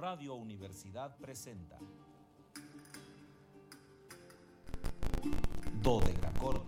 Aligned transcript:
Radio 0.00 0.34
Universidad 0.34 1.14
presenta 1.18 1.76
Dodecacordo. 5.82 6.64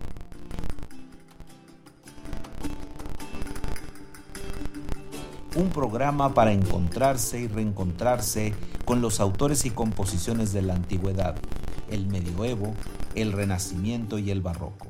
Un 5.55 5.69
programa 5.69 6.35
para 6.35 6.51
encontrarse 6.51 7.39
y 7.39 7.47
reencontrarse 7.47 8.53
con 8.85 9.01
los 9.01 9.19
autores 9.19 9.65
y 9.65 9.71
composiciones 9.71 10.53
de 10.53 10.61
la 10.61 10.75
antigüedad, 10.75 11.35
el 11.89 12.05
medioevo, 12.05 12.75
el 13.15 13.31
renacimiento 13.31 14.19
y 14.19 14.29
el 14.29 14.41
barroco. 14.41 14.89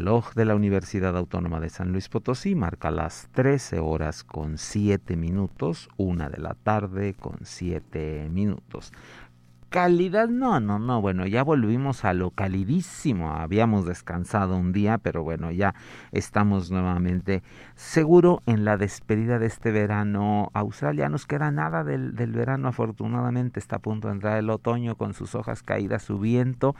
Reloj 0.00 0.32
de 0.34 0.46
la 0.46 0.54
Universidad 0.54 1.14
Autónoma 1.14 1.60
de 1.60 1.68
San 1.68 1.92
Luis 1.92 2.08
Potosí 2.08 2.54
marca 2.54 2.90
las 2.90 3.28
13 3.32 3.80
horas 3.80 4.24
con 4.24 4.56
7 4.56 5.14
minutos, 5.14 5.90
una 5.98 6.30
de 6.30 6.38
la 6.38 6.54
tarde 6.54 7.12
con 7.12 7.40
7 7.42 8.30
minutos 8.32 8.94
calidad, 9.70 10.28
no, 10.28 10.58
no, 10.58 10.80
no, 10.80 11.00
bueno, 11.00 11.26
ya 11.26 11.44
volvimos 11.44 12.04
a 12.04 12.12
lo 12.12 12.32
calidísimo, 12.32 13.32
habíamos 13.32 13.86
descansado 13.86 14.56
un 14.56 14.72
día, 14.72 14.98
pero 14.98 15.22
bueno, 15.22 15.52
ya 15.52 15.76
estamos 16.10 16.72
nuevamente 16.72 17.44
seguro 17.76 18.42
en 18.46 18.64
la 18.64 18.76
despedida 18.76 19.38
de 19.38 19.46
este 19.46 19.70
verano 19.70 20.50
Australia, 20.54 21.08
nos 21.08 21.24
queda 21.24 21.52
nada 21.52 21.84
del, 21.84 22.12
verano, 22.12 22.68
afortunadamente 22.68 23.60
está 23.60 23.76
a 23.76 23.78
punto 23.78 24.08
de 24.08 24.14
entrar 24.14 24.38
el 24.38 24.50
otoño 24.50 24.96
con 24.96 25.14
sus 25.14 25.36
hojas 25.36 25.62
caídas, 25.62 26.02
su 26.02 26.18
viento 26.18 26.74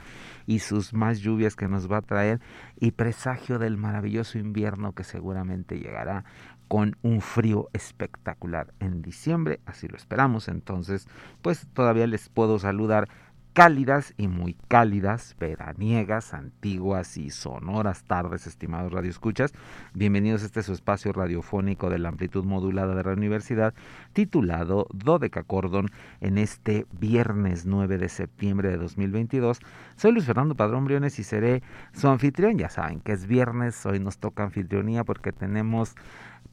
y 0.45 0.59
sus 0.59 0.93
más 0.93 1.19
lluvias 1.19 1.55
que 1.55 1.69
nos 1.69 1.89
va 1.89 1.97
a 1.97 2.01
traer 2.01 2.41
y 2.77 2.91
presagio 2.91 3.57
del 3.57 3.77
maravilloso 3.77 4.37
invierno 4.37 4.91
que 4.91 5.05
seguramente 5.05 5.79
llegará 5.79 6.25
con 6.71 6.95
un 7.01 7.19
frío 7.19 7.67
espectacular. 7.73 8.73
En 8.79 9.01
diciembre, 9.01 9.59
así 9.65 9.89
lo 9.89 9.97
esperamos, 9.97 10.47
entonces 10.47 11.05
pues 11.41 11.67
todavía 11.73 12.07
les 12.07 12.29
puedo 12.29 12.59
saludar 12.59 13.09
cálidas 13.53 14.13
y 14.17 14.27
muy 14.27 14.55
cálidas, 14.69 15.35
veraniegas, 15.39 16.33
antiguas 16.33 17.17
y 17.17 17.31
sonoras 17.31 18.03
tardes, 18.05 18.47
estimados 18.47 18.93
radioescuchas. 18.93 19.53
Bienvenidos 19.93 20.43
a 20.43 20.45
este 20.45 20.63
su 20.63 20.71
espacio 20.71 21.11
radiofónico 21.11 21.89
de 21.89 21.99
la 21.99 22.09
amplitud 22.09 22.45
modulada 22.45 22.95
de 22.95 23.03
la 23.03 23.11
universidad, 23.11 23.73
titulado 24.13 24.87
Dodeca 24.93 25.43
Cordon, 25.43 25.89
en 26.21 26.37
este 26.37 26.85
viernes 26.97 27.65
9 27.65 27.97
de 27.97 28.07
septiembre 28.07 28.69
de 28.69 28.77
2022. 28.77 29.59
Soy 29.97 30.13
Luis 30.13 30.25
Fernando 30.25 30.55
Padrón 30.55 30.85
Briones 30.85 31.19
y 31.19 31.23
seré 31.23 31.61
su 31.93 32.07
anfitrión. 32.07 32.57
Ya 32.57 32.69
saben 32.69 33.01
que 33.01 33.11
es 33.11 33.27
viernes, 33.27 33.85
hoy 33.85 33.99
nos 33.99 34.17
toca 34.17 34.43
anfitrionía 34.43 35.03
porque 35.03 35.33
tenemos 35.33 35.95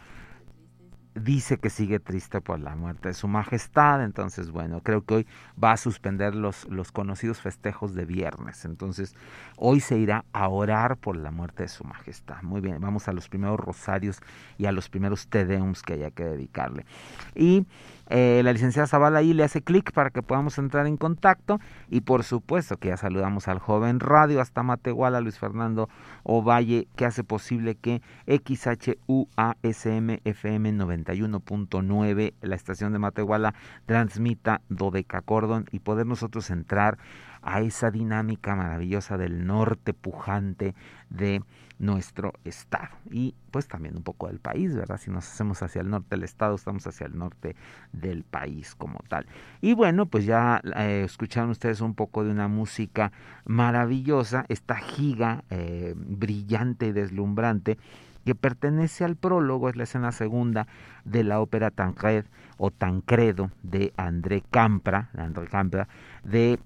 dice 1.24 1.58
que 1.58 1.70
sigue 1.70 2.00
triste 2.00 2.40
por 2.40 2.60
la 2.60 2.76
muerte 2.76 3.08
de 3.08 3.14
su 3.14 3.28
majestad, 3.28 4.02
entonces 4.02 4.50
bueno, 4.50 4.80
creo 4.82 5.04
que 5.04 5.14
hoy 5.14 5.26
va 5.62 5.72
a 5.72 5.76
suspender 5.76 6.34
los, 6.34 6.68
los 6.68 6.92
conocidos 6.92 7.40
festejos 7.40 7.94
de 7.94 8.04
viernes, 8.04 8.64
entonces 8.64 9.14
hoy 9.56 9.80
se 9.80 9.98
irá 9.98 10.24
a 10.32 10.48
orar 10.48 10.96
por 10.96 11.16
la 11.16 11.30
muerte 11.30 11.64
de 11.64 11.68
su 11.68 11.84
majestad. 11.84 12.42
Muy 12.42 12.60
bien, 12.60 12.80
vamos 12.80 13.08
a 13.08 13.12
los 13.12 13.28
primeros 13.28 13.60
rosarios 13.60 14.20
y 14.58 14.66
a 14.66 14.72
los 14.72 14.88
primeros 14.88 15.28
tedeums 15.28 15.82
que 15.82 15.94
haya 15.94 16.10
que 16.10 16.24
dedicarle. 16.24 16.86
Y 17.34 17.66
eh, 18.10 18.42
la 18.42 18.52
licenciada 18.52 18.88
Zavala 18.88 19.20
ahí 19.20 19.32
le 19.32 19.44
hace 19.44 19.62
clic 19.62 19.92
para 19.92 20.10
que 20.10 20.20
podamos 20.20 20.58
entrar 20.58 20.88
en 20.88 20.96
contacto. 20.96 21.60
Y 21.88 22.00
por 22.00 22.24
supuesto 22.24 22.76
que 22.76 22.88
ya 22.88 22.96
saludamos 22.96 23.46
al 23.46 23.60
joven 23.60 24.00
radio 24.00 24.40
hasta 24.40 24.64
Matehuala, 24.64 25.20
Luis 25.20 25.38
Fernando 25.38 25.88
Ovalle, 26.24 26.88
que 26.96 27.06
hace 27.06 27.22
posible 27.22 27.76
que 27.76 28.02
XHUASM 28.26 30.18
FM 30.24 30.72
91.9, 30.72 32.34
la 32.40 32.56
estación 32.56 32.92
de 32.92 32.98
Matehuala, 32.98 33.54
transmita 33.86 34.60
Dodeca 34.68 35.20
Cordon 35.20 35.66
y 35.70 35.78
poder 35.78 36.06
nosotros 36.06 36.50
entrar 36.50 36.98
a 37.42 37.60
esa 37.60 37.90
dinámica 37.90 38.56
maravillosa 38.56 39.16
del 39.18 39.46
norte 39.46 39.94
pujante 39.94 40.74
de 41.08 41.42
nuestro 41.80 42.34
estado 42.44 42.90
y 43.10 43.34
pues 43.50 43.66
también 43.66 43.96
un 43.96 44.02
poco 44.02 44.28
del 44.28 44.38
país, 44.38 44.76
¿verdad? 44.76 44.98
Si 44.98 45.10
nos 45.10 45.26
hacemos 45.26 45.62
hacia 45.62 45.80
el 45.80 45.88
norte 45.88 46.08
del 46.10 46.24
estado, 46.24 46.54
estamos 46.54 46.86
hacia 46.86 47.06
el 47.06 47.18
norte 47.18 47.56
del 47.92 48.22
país 48.22 48.74
como 48.74 49.00
tal. 49.08 49.26
Y 49.62 49.72
bueno, 49.72 50.06
pues 50.06 50.26
ya 50.26 50.60
eh, 50.76 51.02
escucharon 51.06 51.50
ustedes 51.50 51.80
un 51.80 51.94
poco 51.94 52.22
de 52.22 52.30
una 52.30 52.48
música 52.48 53.12
maravillosa, 53.46 54.44
esta 54.48 54.76
giga 54.76 55.42
eh, 55.48 55.94
brillante 55.96 56.86
y 56.88 56.92
deslumbrante 56.92 57.78
que 58.26 58.34
pertenece 58.34 59.04
al 59.04 59.16
prólogo, 59.16 59.70
es 59.70 59.76
la 59.76 59.84
escena 59.84 60.12
segunda 60.12 60.66
de 61.06 61.24
la 61.24 61.40
ópera 61.40 61.70
Tancred 61.70 62.26
o 62.58 62.70
Tancredo 62.70 63.50
de 63.62 63.94
André 63.96 64.42
Campra, 64.50 65.08
André 65.16 65.46
Campra 65.46 65.88
de 66.22 66.58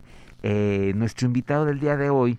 eh, 0.43 0.93
nuestro 0.96 1.26
invitado 1.26 1.64
del 1.64 1.78
día 1.78 1.96
de 1.96 2.11
hoy, 2.11 2.38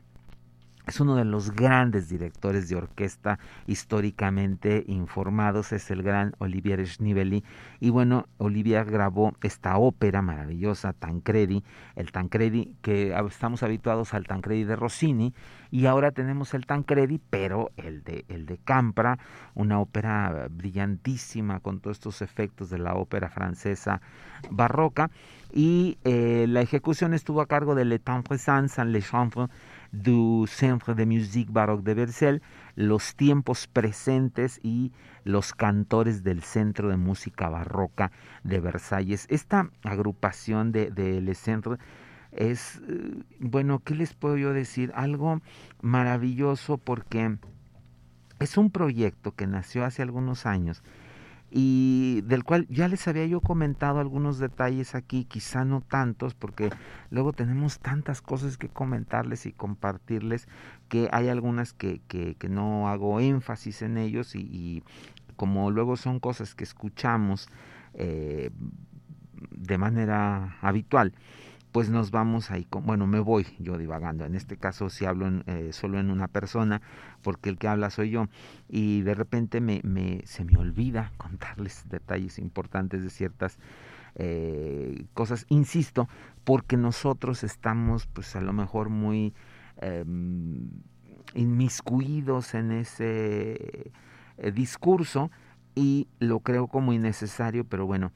es 0.88 1.00
uno 1.00 1.16
de 1.16 1.26
los 1.26 1.52
grandes 1.52 2.10
directores 2.10 2.70
de 2.70 2.76
orquesta 2.76 3.40
históricamente 3.68 4.84
informados, 4.88 5.72
es 5.72 5.90
el 5.92 6.04
gran 6.04 6.34
Olivier 6.40 6.86
Schneebeli. 6.86 7.44
Y 7.80 7.90
bueno, 7.90 8.28
Olivier 8.38 8.86
grabó 8.86 9.34
esta 9.42 9.78
ópera 9.78 10.22
maravillosa, 10.22 10.94
Tancredi, 10.94 11.64
el 11.96 12.12
Tancredi, 12.12 12.76
que 12.82 13.16
estamos 13.28 13.64
habituados 13.64 14.14
al 14.14 14.28
Tancredi 14.28 14.64
de 14.64 14.76
Rossini, 14.76 15.34
y 15.72 15.88
ahora 15.88 16.12
tenemos 16.12 16.54
el 16.54 16.66
Tancredi, 16.66 17.20
pero 17.30 17.72
el 17.76 18.04
de, 18.04 18.26
el 18.30 18.46
de 18.46 18.58
Campra, 18.58 19.18
una 19.56 19.80
ópera 19.80 20.48
brillantísima 20.50 21.60
con 21.60 21.80
todos 21.80 21.98
estos 21.98 22.22
efectos 22.22 22.70
de 22.70 22.78
la 22.78 22.96
ópera 22.96 23.30
francesa 23.30 24.02
barroca. 24.50 25.10
Y 25.52 25.98
eh, 26.04 26.46
la 26.48 26.62
ejecución 26.62 27.14
estuvo 27.14 27.42
a 27.42 27.48
cargo 27.48 27.76
de 27.76 27.86
Le 27.86 28.00
Temps 28.00 28.42
Sans, 28.42 28.78
Le 28.78 29.02
Chambre 29.02 29.48
du 30.02 30.46
Centre 30.48 30.96
de 30.96 31.06
Musique 31.06 31.52
Baroque 31.52 31.84
de 31.84 31.94
Versailles, 31.94 32.42
los 32.76 33.16
tiempos 33.16 33.68
presentes 33.68 34.60
y 34.64 34.92
los 35.24 35.54
cantores 35.54 36.24
del 36.24 36.44
Centro 36.44 36.90
de 36.90 36.98
Música 36.98 37.50
Barroca 37.50 38.12
de 38.44 38.60
Versalles. 38.60 39.26
Esta 39.30 39.70
agrupación 39.84 40.72
de, 40.72 40.92
de 40.92 41.36
Centre 41.36 41.78
es, 42.32 42.82
eh, 42.88 43.24
bueno, 43.40 43.82
¿qué 43.84 43.96
les 43.96 44.14
puedo 44.14 44.38
yo 44.38 44.54
decir? 44.54 44.92
Algo 44.96 45.42
maravilloso 45.82 46.78
porque 46.78 47.38
es 48.40 48.58
un 48.58 48.70
proyecto 48.70 49.34
que 49.34 49.48
nació 49.48 49.86
hace 49.86 50.02
algunos 50.02 50.46
años 50.46 50.84
y 51.52 52.22
del 52.22 52.44
cual 52.44 52.68
ya 52.70 52.88
les 52.88 53.08
había 53.08 53.26
yo 53.26 53.40
comentado 53.40 54.00
algunos 54.00 54.40
detalles 54.40 54.96
aquí, 54.96 55.26
quizá 55.26 55.64
no 55.64 55.82
tantos, 55.82 56.34
porque 56.34 56.70
luego 57.12 57.34
tenemos 57.34 57.80
tantas 57.80 58.22
cosas 58.22 58.58
que 58.58 58.68
comentarles 58.68 59.46
y 59.46 59.54
compartirles 59.54 60.48
que 60.90 61.08
hay 61.12 61.30
algunas 61.30 61.74
que, 61.74 62.02
que, 62.08 62.36
no 62.50 62.90
hago 62.90 63.20
énfasis 63.20 63.82
en 63.82 63.98
ellos 63.98 64.36
y, 64.36 64.84
como 65.36 65.72
luego 65.72 65.98
son 65.98 66.20
cosas 66.20 66.56
que 66.56 66.64
escuchamos 66.64 67.50
eh, 67.94 68.52
de 69.52 69.78
manera 69.78 70.58
habitual, 70.62 71.14
pues 71.76 71.90
nos 71.90 72.10
vamos 72.10 72.52
ahí, 72.52 72.66
bueno, 72.72 73.06
me 73.06 73.20
voy 73.20 73.46
yo 73.60 73.78
divagando. 73.78 74.24
En 74.24 74.34
este 74.34 74.56
caso 74.56 74.90
si 74.90 75.04
hablo 75.04 75.44
eh, 75.46 75.74
solo 75.74 76.00
en 76.00 76.10
una 76.10 76.30
persona, 76.30 76.82
porque 77.22 77.50
el 77.50 77.58
que 77.58 77.68
habla 77.68 77.90
soy 77.90 78.12
yo, 78.12 78.30
y 78.70 79.02
de 79.02 79.14
repente 79.14 79.60
me, 79.60 79.82
me 79.84 80.22
se 80.26 80.46
me 80.46 80.58
olvida 80.58 81.12
contarles 81.18 81.84
detalles 81.90 82.40
importantes 82.40 83.04
de 83.04 83.10
ciertas 83.10 83.60
eh, 84.16 85.06
cosas, 85.14 85.46
insisto, 85.50 86.08
porque 86.46 86.78
nosotros 86.78 87.44
estamos 87.44 88.08
pues 88.08 88.38
a 88.38 88.40
lo 88.40 88.54
mejor 88.54 88.88
muy 88.88 89.34
em, 89.82 90.70
inmiscuidos 91.34 92.54
en 92.54 92.72
ese 92.72 93.92
eh, 94.38 94.52
discurso 94.54 95.30
y 95.76 96.08
lo 96.20 96.40
creo 96.40 96.68
como 96.68 96.94
innecesario, 96.94 97.66
pero 97.66 97.86
bueno, 97.86 98.14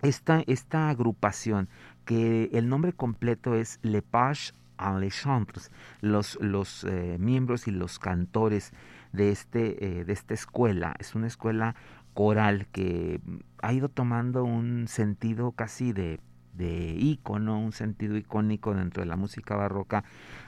esta, 0.00 0.42
esta 0.46 0.88
agrupación 0.90 1.68
que 2.04 2.50
el 2.52 2.68
nombre 2.68 2.92
completo 2.92 3.54
es 3.54 3.78
Le 3.82 4.02
Page 4.02 4.52
en 4.78 5.00
les 5.00 5.14
Chantres, 5.22 5.70
los, 6.00 6.38
los 6.40 6.84
eh, 6.84 7.16
miembros 7.18 7.68
y 7.68 7.70
los 7.70 7.98
cantores 7.98 8.72
de, 9.12 9.30
este, 9.30 10.00
eh, 10.00 10.04
de 10.04 10.12
esta 10.12 10.34
escuela. 10.34 10.94
Es 10.98 11.14
una 11.14 11.26
escuela 11.26 11.74
coral 12.12 12.66
que 12.72 13.20
ha 13.62 13.72
ido 13.72 13.88
tomando 13.88 14.44
un 14.44 14.86
sentido 14.88 15.52
casi 15.52 15.92
de, 15.92 16.20
de 16.54 16.94
ícono, 16.98 17.58
un 17.58 17.72
sentido 17.72 18.16
icónico 18.16 18.74
dentro 18.74 19.02
de 19.02 19.06
la 19.06 19.16
música 19.16 19.56
barroca 19.56 20.04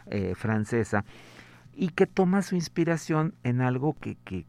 eh, 0.07 0.35
francesa 0.35 1.05
y 1.75 1.89
que 1.89 2.07
toma 2.07 2.43
su 2.43 2.55
inspiración 2.55 3.35
en 3.43 3.61
algo 3.61 3.95
que 3.95 4.47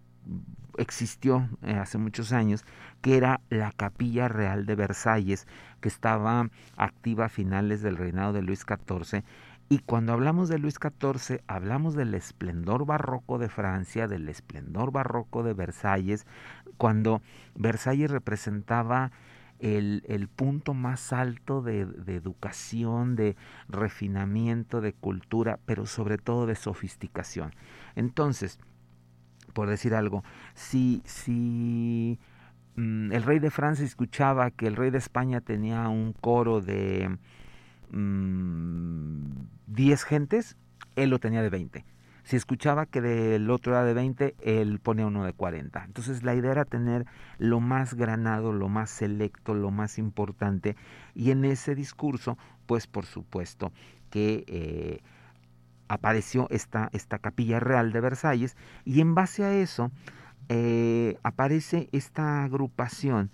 existió 0.78 1.50
hace 1.64 1.98
muchos 1.98 2.32
años, 2.32 2.64
que 3.02 3.18
era 3.18 3.42
la 3.50 3.72
Capilla 3.72 4.28
Real 4.28 4.66
de 4.66 4.76
Versalles, 4.76 5.48
que 5.82 5.88
estaba 5.90 6.50
activa 6.76 7.26
a 7.26 7.30
finales 7.30 7.82
del 7.82 7.98
reinado 7.98 8.34
de 8.34 8.42
Luis 8.42 8.62
XIV. 8.62 9.24
Y 9.69 9.80
cuando 9.80 10.14
hablamos 10.14 10.48
de 10.48 10.60
Luis 10.60 10.76
XIV, 10.76 11.42
hablamos 11.48 11.94
del 11.96 12.14
esplendor 12.14 12.86
barroco 12.86 13.38
de 13.38 13.50
Francia, 13.50 14.07
del 14.07 14.30
esplendor 14.30 14.92
barroco 14.92 15.44
de 15.44 15.54
Versalles, 15.54 16.26
cuando 16.78 17.22
Versalles 17.56 18.10
representaba 18.10 19.12
el, 19.60 20.04
el 20.07 20.28
punto 20.28 20.74
más 20.74 21.12
alto 21.12 21.62
de, 21.62 21.86
de, 21.86 22.16
educación, 22.16 23.16
de 23.16 23.36
refinamiento, 23.68 24.81
de 24.81 24.94
cultura, 24.94 25.60
pero 25.66 25.86
sobre 25.86 26.18
todo 26.18 26.46
de 26.46 26.56
sofisticación. 26.56 27.54
Entonces, 27.96 28.60
por 29.57 29.68
decir 29.68 29.95
algo, 29.95 30.23
si, 30.54 31.02
si 31.04 32.19
Mm, 32.78 33.11
el 33.11 33.23
rey 33.23 33.40
de 33.40 33.49
Francia 33.49 33.83
escuchaba 33.83 34.52
que 34.52 34.68
el 34.68 34.76
rey 34.76 34.92
de 34.92 34.99
España 34.99 35.42
tenía 35.42 35.90
un 35.90 36.14
coro 36.14 36.61
de 36.61 37.18
10 37.90 37.92
mm, 37.92 40.07
gentes, 40.07 40.57
él 40.95 41.09
lo 41.09 41.19
tenía 41.19 41.42
de 41.42 41.49
20. 41.49 41.85
Si 42.23 42.35
escuchaba 42.35 42.85
que 42.85 43.02
del 43.02 43.49
otro 43.49 43.73
era 43.73 43.83
de 43.83 43.95
20, 43.95 44.35
él 44.42 44.80
ponía 44.80 45.07
uno 45.07 45.23
de 45.23 45.33
40. 45.33 45.85
Entonces 45.85 46.23
la 46.23 46.35
idea 46.35 46.52
era 46.52 46.66
tener 46.66 47.06
lo 47.40 47.59
más 47.61 47.95
granado, 47.95 48.54
lo 48.54 48.69
más 48.69 48.92
selecto, 48.92 49.56
lo 49.56 49.71
más 49.71 49.97
importante. 49.97 50.76
Y 51.16 51.31
en 51.31 51.45
ese 51.45 51.73
discurso, 51.73 52.37
pues 52.68 52.85
por 52.85 53.06
supuesto 53.06 53.71
que 54.11 54.44
eh, 54.47 55.02
apareció 55.88 56.48
esta, 56.50 56.90
esta 56.94 57.20
capilla 57.20 57.60
real 57.60 57.92
de 57.92 58.02
Versalles. 58.02 58.56
Y 58.86 59.02
en 59.02 59.16
base 59.16 59.44
a 59.44 59.54
eso, 59.54 59.92
eh, 60.50 61.18
aparece 61.24 61.90
esta 61.92 62.44
agrupación 62.44 63.32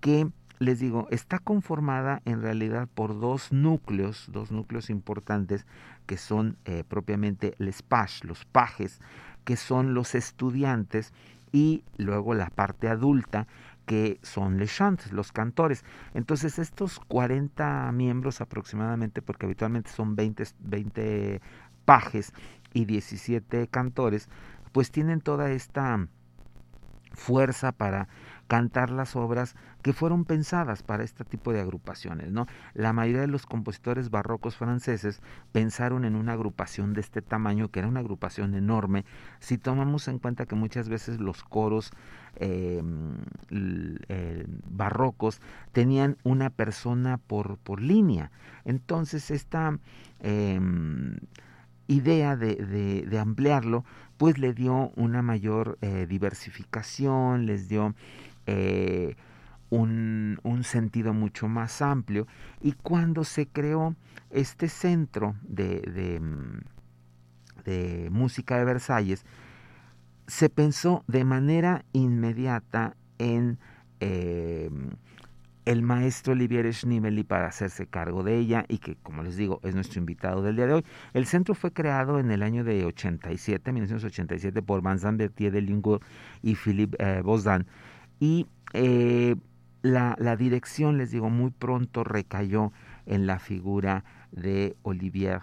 que, 0.00 0.28
les 0.58 0.80
digo, 0.80 1.06
está 1.10 1.38
conformada 1.38 2.22
en 2.24 2.42
realidad 2.42 2.88
por 2.94 3.18
dos 3.18 3.52
núcleos, 3.52 4.28
dos 4.32 4.50
núcleos 4.50 4.90
importantes 4.90 5.66
que 6.06 6.16
son 6.16 6.56
eh, 6.64 6.84
propiamente 6.86 7.54
les 7.58 7.82
pages, 7.82 8.24
los 8.24 8.44
pajes, 8.44 9.00
que 9.44 9.56
son 9.56 9.94
los 9.94 10.14
estudiantes, 10.14 11.12
y 11.52 11.82
luego 11.96 12.34
la 12.34 12.50
parte 12.50 12.88
adulta, 12.88 13.46
que 13.86 14.20
son 14.22 14.58
les 14.58 14.74
chants, 14.74 15.12
los 15.12 15.32
cantores. 15.32 15.84
Entonces 16.14 16.58
estos 16.58 17.00
40 17.00 17.90
miembros 17.92 18.40
aproximadamente, 18.40 19.22
porque 19.22 19.46
habitualmente 19.46 19.90
son 19.90 20.14
20, 20.14 20.44
20 20.60 21.40
pajes 21.84 22.32
y 22.72 22.84
17 22.84 23.68
cantores, 23.68 24.28
pues 24.72 24.90
tienen 24.90 25.20
toda 25.20 25.50
esta 25.50 26.06
fuerza 27.12 27.72
para 27.72 28.08
cantar 28.46 28.90
las 28.90 29.14
obras 29.14 29.54
que 29.82 29.92
fueron 29.92 30.24
pensadas 30.24 30.82
para 30.82 31.04
este 31.04 31.24
tipo 31.24 31.52
de 31.52 31.60
agrupaciones, 31.60 32.32
¿no? 32.32 32.46
La 32.74 32.92
mayoría 32.92 33.20
de 33.20 33.28
los 33.28 33.46
compositores 33.46 34.10
barrocos 34.10 34.56
franceses 34.56 35.22
pensaron 35.52 36.04
en 36.04 36.16
una 36.16 36.32
agrupación 36.32 36.92
de 36.92 37.00
este 37.00 37.22
tamaño, 37.22 37.68
que 37.68 37.78
era 37.78 37.88
una 37.88 38.00
agrupación 38.00 38.54
enorme, 38.54 39.04
si 39.38 39.56
tomamos 39.56 40.08
en 40.08 40.18
cuenta 40.18 40.46
que 40.46 40.56
muchas 40.56 40.88
veces 40.88 41.20
los 41.20 41.44
coros 41.44 41.92
em, 42.36 43.18
eh, 44.08 44.46
barrocos 44.68 45.40
tenían 45.70 46.16
una 46.24 46.50
persona 46.50 47.18
por, 47.18 47.56
por 47.58 47.80
línea. 47.80 48.32
Entonces, 48.64 49.30
esta 49.30 49.78
em, 50.18 51.18
idea 51.90 52.36
de, 52.36 52.54
de, 53.04 53.18
ampliarlo, 53.18 53.84
pues 54.16 54.38
le 54.38 54.54
dio 54.54 54.92
una 54.94 55.22
mayor 55.22 55.76
eh, 55.80 56.06
diversificación, 56.08 57.46
les 57.46 57.68
dio 57.68 57.96
eh, 58.46 59.16
un, 59.70 60.38
sentido 60.62 61.12
mucho 61.12 61.48
más 61.48 61.82
amplio. 61.82 62.28
Y 62.60 62.72
cuando 62.72 63.24
se 63.24 63.48
creó 63.48 63.96
este 64.30 64.68
centro 64.68 65.34
de, 65.42 65.80
de, 65.80 66.20
mm, 66.20 66.60
música 68.12 68.56
de 68.56 68.64
Versalles, 68.64 69.24
se 70.28 70.48
pensó 70.48 71.02
de 71.08 71.24
manera 71.24 71.84
inmediata 71.92 72.96
en 73.18 73.58
eh, 73.98 74.70
el 75.64 75.82
maestro 75.82 76.32
Olivier 76.32 76.72
Schnibeli 76.72 77.22
para 77.24 77.46
hacerse 77.46 77.86
cargo 77.86 78.22
de 78.22 78.38
ella 78.38 78.64
y 78.68 78.78
que, 78.78 78.96
como 78.96 79.22
les 79.22 79.36
digo, 79.36 79.60
es 79.62 79.74
nuestro 79.74 80.00
invitado 80.00 80.42
del 80.42 80.56
día 80.56 80.66
de 80.66 80.74
hoy. 80.74 80.84
El 81.12 81.26
centro 81.26 81.54
fue 81.54 81.72
creado 81.72 82.18
en 82.18 82.30
el 82.30 82.42
año 82.42 82.64
de 82.64 82.84
87, 82.84 83.72
1987, 83.72 84.62
por 84.62 84.82
Vincent 84.82 85.18
Berthier 85.18 85.52
de 85.52 85.60
Lingour 85.60 86.00
y 86.42 86.54
Philippe 86.54 86.96
eh, 86.98 87.20
Bosdan 87.22 87.66
y 88.18 88.46
eh, 88.72 89.36
la, 89.82 90.36
dirección, 90.36 90.98
les 90.98 91.10
digo, 91.10 91.30
muy 91.30 91.50
pronto 91.50 92.04
recayó 92.04 92.72
en 93.06 93.26
la 93.26 93.38
figura 93.38 94.04
de 94.30 94.76
Olivier 94.82 95.40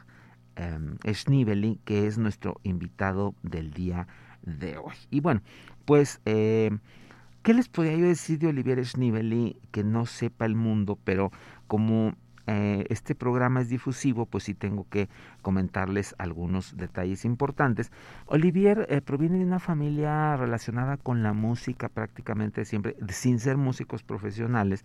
eh, 0.55 1.77
que 1.83 2.07
es 2.07 2.17
nuestro 2.17 2.59
invitado 2.63 3.35
del 3.43 3.71
día 3.71 4.07
de 4.43 4.77
hoy. 4.77 4.95
Y 5.09 5.19
bueno, 5.19 5.41
pues, 5.85 6.21
eh, 6.25 6.71
¿qué 7.47 7.53
les 7.53 7.69
podría 7.69 7.95
yo 7.95 8.07
decir 8.07 8.39
de 8.39 8.47
Olivier 8.47 8.85
Schneebeli 8.85 9.55
que 9.71 9.85
no 9.85 10.05
sepa 10.05 10.45
el 10.45 10.55
mundo, 10.55 10.99
pero 11.05 11.31
como 11.67 12.13
eh, 12.45 12.85
este 12.89 13.15
programa 13.15 13.61
es 13.61 13.69
difusivo, 13.69 14.25
pues 14.25 14.43
sí 14.43 14.53
tengo 14.53 14.85
que 14.89 15.07
comentarles 15.43 16.13
algunos 16.17 16.75
detalles 16.75 17.23
importantes. 17.23 17.89
Olivier 18.25 18.85
eh, 18.89 18.99
proviene 18.99 19.37
de 19.37 19.45
una 19.45 19.59
familia 19.59 20.35
relacionada 20.35 20.97
con 20.97 21.23
la 21.23 21.31
música 21.31 21.87
prácticamente 21.87 22.65
siempre, 22.65 22.97
sin 23.07 23.39
ser 23.39 23.55
músicos 23.55 24.03
profesionales, 24.03 24.83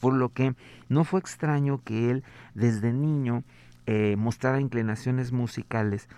por 0.00 0.14
lo 0.14 0.28
que 0.28 0.54
no 0.88 1.02
fue 1.02 1.18
extraño 1.18 1.82
que 1.82 2.12
él 2.12 2.22
desde 2.54 2.92
niño 2.92 3.42
eh, 3.86 4.14
mostrara 4.16 4.60
inclinaciones 4.60 5.32
musicales, 5.32 6.08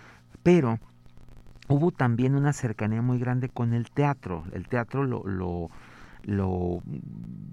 pero 0.43 0.79
hubo 1.69 1.91
también 1.91 2.35
una 2.35 2.51
cercanía 2.51 3.01
muy 3.01 3.19
grande 3.19 3.47
con 3.47 3.73
el 3.73 3.89
teatro. 3.91 4.43
El 4.51 4.67
teatro 4.67 5.05
lo, 5.05 5.69
lo 6.23 6.81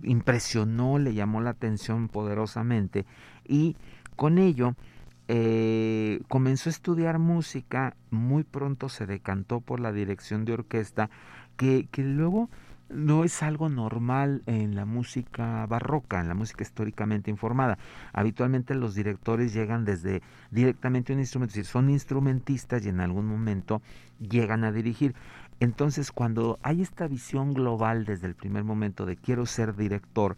impresionó, 0.02 0.98
le 0.98 1.14
llamó 1.14 1.40
la 1.40 1.50
atención 1.50 2.08
poderosamente 2.08 3.06
y 3.46 3.76
con 4.16 4.38
ello 4.38 4.74
eh, 5.28 6.20
comenzó 6.28 6.68
a 6.68 6.72
estudiar 6.72 7.18
música, 7.18 7.94
muy 8.10 8.44
pronto 8.44 8.88
se 8.88 9.06
decantó 9.06 9.60
por 9.60 9.80
la 9.80 9.92
dirección 9.92 10.44
de 10.44 10.54
orquesta, 10.54 11.10
que, 11.56 11.88
que 11.90 12.02
luego 12.02 12.48
no 12.88 13.24
es 13.24 13.42
algo 13.42 13.68
normal 13.68 14.42
en 14.46 14.74
la 14.76 14.84
música 14.84 15.66
barroca, 15.66 16.20
en 16.20 16.28
la 16.28 16.34
música 16.34 16.62
históricamente 16.62 17.30
informada. 17.30 17.78
Habitualmente 18.12 18.74
los 18.74 18.94
directores 18.94 19.52
llegan 19.52 19.84
desde 19.84 20.22
directamente 20.50 21.12
un 21.12 21.18
instrumento, 21.18 21.50
es 21.50 21.56
decir, 21.56 21.70
son 21.70 21.90
instrumentistas 21.90 22.84
y 22.84 22.88
en 22.88 23.00
algún 23.00 23.26
momento 23.26 23.82
llegan 24.20 24.64
a 24.64 24.72
dirigir. 24.72 25.14
Entonces, 25.58 26.12
cuando 26.12 26.58
hay 26.62 26.82
esta 26.82 27.08
visión 27.08 27.54
global 27.54 28.04
desde 28.04 28.26
el 28.26 28.34
primer 28.34 28.62
momento 28.62 29.06
de 29.06 29.16
quiero 29.16 29.46
ser 29.46 29.74
director, 29.74 30.36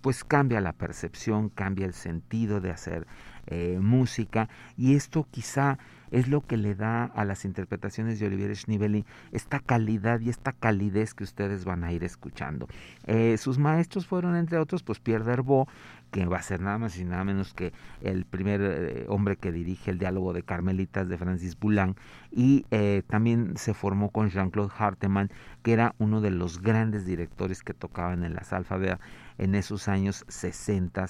pues 0.00 0.24
cambia 0.24 0.60
la 0.60 0.72
percepción, 0.72 1.48
cambia 1.48 1.86
el 1.86 1.94
sentido 1.94 2.60
de 2.60 2.70
hacer 2.70 3.06
eh, 3.46 3.78
música 3.80 4.48
y 4.76 4.94
esto 4.94 5.26
quizá 5.30 5.78
es 6.10 6.28
lo 6.28 6.40
que 6.40 6.56
le 6.56 6.74
da 6.74 7.04
a 7.04 7.24
las 7.24 7.44
interpretaciones 7.44 8.18
de 8.18 8.26
Olivier 8.26 8.54
Schneebeli 8.56 9.04
esta 9.32 9.60
calidad 9.60 10.20
y 10.20 10.28
esta 10.28 10.52
calidez 10.52 11.14
que 11.14 11.24
ustedes 11.24 11.64
van 11.64 11.84
a 11.84 11.92
ir 11.92 12.04
escuchando. 12.04 12.68
Eh, 13.06 13.36
sus 13.38 13.58
maestros 13.58 14.06
fueron, 14.06 14.36
entre 14.36 14.58
otros, 14.58 14.82
pues 14.82 15.00
Pierre 15.00 15.24
Derbeau, 15.24 15.66
que 16.10 16.26
va 16.26 16.38
a 16.38 16.42
ser 16.42 16.60
nada 16.60 16.78
más 16.78 16.98
y 16.98 17.04
nada 17.04 17.24
menos 17.24 17.54
que 17.54 17.72
el 18.02 18.24
primer 18.24 18.60
eh, 18.62 19.04
hombre 19.08 19.36
que 19.36 19.52
dirige 19.52 19.90
el 19.90 19.98
diálogo 19.98 20.32
de 20.32 20.42
Carmelitas 20.42 21.08
de 21.08 21.16
Francis 21.16 21.58
Boulan, 21.58 21.94
y 22.32 22.66
eh, 22.70 23.02
también 23.06 23.56
se 23.56 23.74
formó 23.74 24.10
con 24.10 24.30
Jean-Claude 24.30 24.72
Hartemann, 24.76 25.30
que 25.62 25.72
era 25.72 25.94
uno 25.98 26.20
de 26.20 26.30
los 26.30 26.60
grandes 26.60 27.06
directores 27.06 27.62
que 27.62 27.74
tocaban 27.74 28.24
en 28.24 28.34
la 28.34 28.44
Salfabea 28.44 28.98
en 29.38 29.54
esos 29.54 29.88
años 29.88 30.24
60 30.28 31.06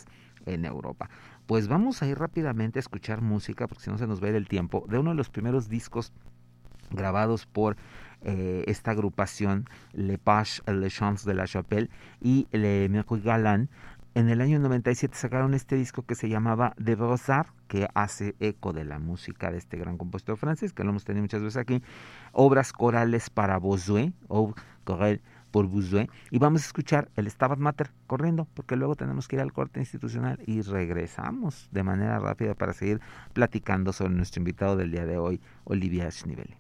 en 0.47 0.64
Europa. 0.64 1.09
Pues 1.50 1.66
vamos 1.66 2.00
a 2.00 2.07
ir 2.07 2.16
rápidamente 2.16 2.78
a 2.78 2.83
escuchar 2.87 3.23
música, 3.23 3.66
porque 3.66 3.83
si 3.83 3.90
no 3.90 3.99
se 3.99 4.07
nos 4.07 4.23
va 4.23 4.28
a 4.28 4.30
ir 4.30 4.37
el 4.37 4.47
tiempo, 4.47 4.87
de 4.88 4.99
uno 5.00 5.11
de 5.11 5.16
los 5.16 5.30
primeros 5.30 5.69
discos 5.69 6.12
grabados 6.92 7.47
por 7.47 7.76
eh, 8.21 8.62
esta 8.69 8.92
agrupación 8.92 9.69
Le 9.92 10.16
Page 10.16 10.62
Le 10.71 10.88
Chants 10.88 11.25
de 11.25 11.35
la 11.35 11.49
Chapelle 11.49 11.90
y 12.21 12.47
Le 12.52 12.88
Mercury 12.88 13.23
Galant. 13.23 13.69
En 14.14 14.28
el 14.28 14.40
año 14.40 14.61
97 14.61 15.16
sacaron 15.16 15.52
este 15.54 15.75
disco 15.75 16.02
que 16.07 16.14
se 16.14 16.28
llamaba 16.28 16.73
De 16.78 16.95
Beaux-Arts, 16.95 17.52
que 17.66 17.88
hace 17.95 18.37
eco 18.38 18.73
de 18.73 18.85
la 18.85 19.00
música 19.00 19.50
de 19.50 19.59
este 19.59 19.76
gran 19.76 19.99
compositor 19.99 20.37
francés, 20.37 20.73
que 20.73 20.85
lo 20.85 20.90
hemos 20.90 21.04
tenido 21.04 21.25
muchas 21.25 21.42
veces 21.42 21.57
aquí. 21.57 21.83
Obras 22.30 22.73
corales 22.73 23.28
para 23.28 23.59
Bossuet, 23.59 24.12
o 24.28 24.54
Corel 24.85 25.21
por 25.50 25.66
Buzué 25.66 26.09
y 26.30 26.38
vamos 26.38 26.62
a 26.62 26.66
escuchar 26.66 27.11
el 27.16 27.30
Stabat 27.30 27.59
Mater 27.59 27.90
corriendo 28.07 28.47
porque 28.54 28.76
luego 28.76 28.97
tenemos 28.97 29.28
que 29.28 29.37
ir 29.37 29.42
al 29.42 29.52
corte 29.52 29.80
institucional 29.80 30.38
y 30.47 30.62
regresamos 30.62 31.69
de 31.71 31.83
manera 31.83 32.19
rápida 32.19 32.54
para 32.54 32.73
seguir 32.73 33.00
platicando 33.33 33.92
sobre 33.92 34.14
nuestro 34.14 34.40
invitado 34.40 34.76
del 34.76 34.90
día 34.90 35.07
de 35.07 35.19
hoy, 35.19 35.40
Olivia 35.64 36.11
Schnivel. 36.11 36.57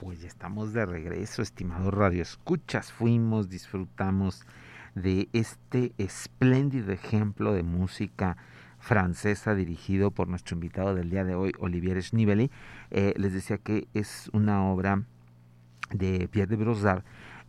Pues 0.00 0.24
estamos 0.24 0.72
de 0.72 0.86
regreso, 0.86 1.42
estimados 1.42 1.92
radioescuchas. 1.92 2.90
Fuimos, 2.90 3.50
disfrutamos 3.50 4.46
de 4.94 5.28
este 5.34 5.92
espléndido 5.98 6.90
ejemplo 6.90 7.52
de 7.52 7.62
música 7.62 8.38
francesa 8.78 9.54
dirigido 9.54 10.10
por 10.10 10.26
nuestro 10.26 10.54
invitado 10.54 10.94
del 10.94 11.10
día 11.10 11.24
de 11.24 11.34
hoy, 11.34 11.52
Olivier 11.58 12.02
Schnibeli. 12.02 12.50
Eh, 12.90 13.12
les 13.18 13.34
decía 13.34 13.58
que 13.58 13.88
es 13.92 14.30
una 14.32 14.64
obra 14.64 15.04
de 15.90 16.28
Pierre 16.28 16.48
de 16.48 16.56
Brossard 16.56 17.04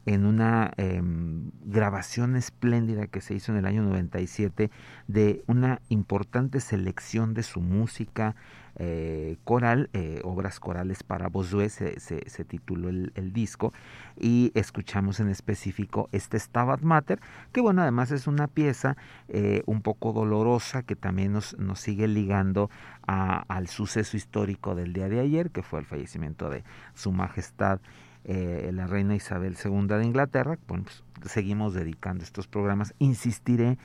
en 0.05 0.25
una 0.25 0.73
em, 0.75 1.51
grabación 1.63 2.35
espléndida 2.35 3.07
que 3.07 3.21
se 3.21 3.33
hizo 3.33 3.53
en 3.53 3.59
el 3.59 3.65
año 3.65 3.81
97 3.83 4.71
de 5.07 5.41
una 5.47 5.79
importante 5.87 6.59
selección 6.59 7.33
de 7.33 7.43
su 7.43 7.61
música 7.61 8.35
eh, 8.77 9.37
coral, 9.43 9.89
eh, 9.93 10.21
obras 10.23 10.59
corales 10.59 11.03
para 11.03 11.27
Bossuet, 11.27 11.69
se, 11.69 11.99
se, 11.99 12.45
tituló 12.45 12.89
el, 12.89 13.33
disco, 13.33 13.73
y 14.17 14.51
escuchamos 14.55 15.19
en 15.19 15.27
específico 15.27 16.07
este 16.11 16.39
Stabat 16.39 16.81
Mater, 16.81 17.19
que 17.51 17.61
bueno, 17.61 17.81
además 17.81 18.11
es 18.11 18.27
una 18.27 18.47
pieza 18.47 18.95
eh, 19.27 19.61
un 19.65 19.81
poco 19.81 20.13
dolorosa 20.13 20.83
que 20.83 20.95
también 20.95 21.33
nos, 21.33 21.57
nos 21.59 21.79
sigue 21.79 22.07
ligando 22.07 22.69
al 23.05 23.67
suceso 23.67 24.15
histórico 24.15 24.73
del 24.73 24.93
día 24.93 25.09
de 25.09 25.19
ayer, 25.19 25.51
que 25.51 25.63
fue 25.63 25.79
el 25.79 25.85
fallecimiento 25.85 26.49
de 26.49 26.63
Su 26.93 27.11
Majestad 27.11 27.79
la 28.23 28.85
reina 28.85 29.15
Isabel 29.15 29.57
II 29.61 29.87
de 29.87 30.05
Inglaterra. 30.05 30.57
Bueno, 30.67 30.85
pues 30.85 31.03
seguimos 31.31 31.73
dedicando 31.73 32.23
estos 32.23 32.47
programas. 32.47 32.93
Insistiré 32.99 33.79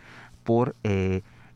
por 0.44 0.76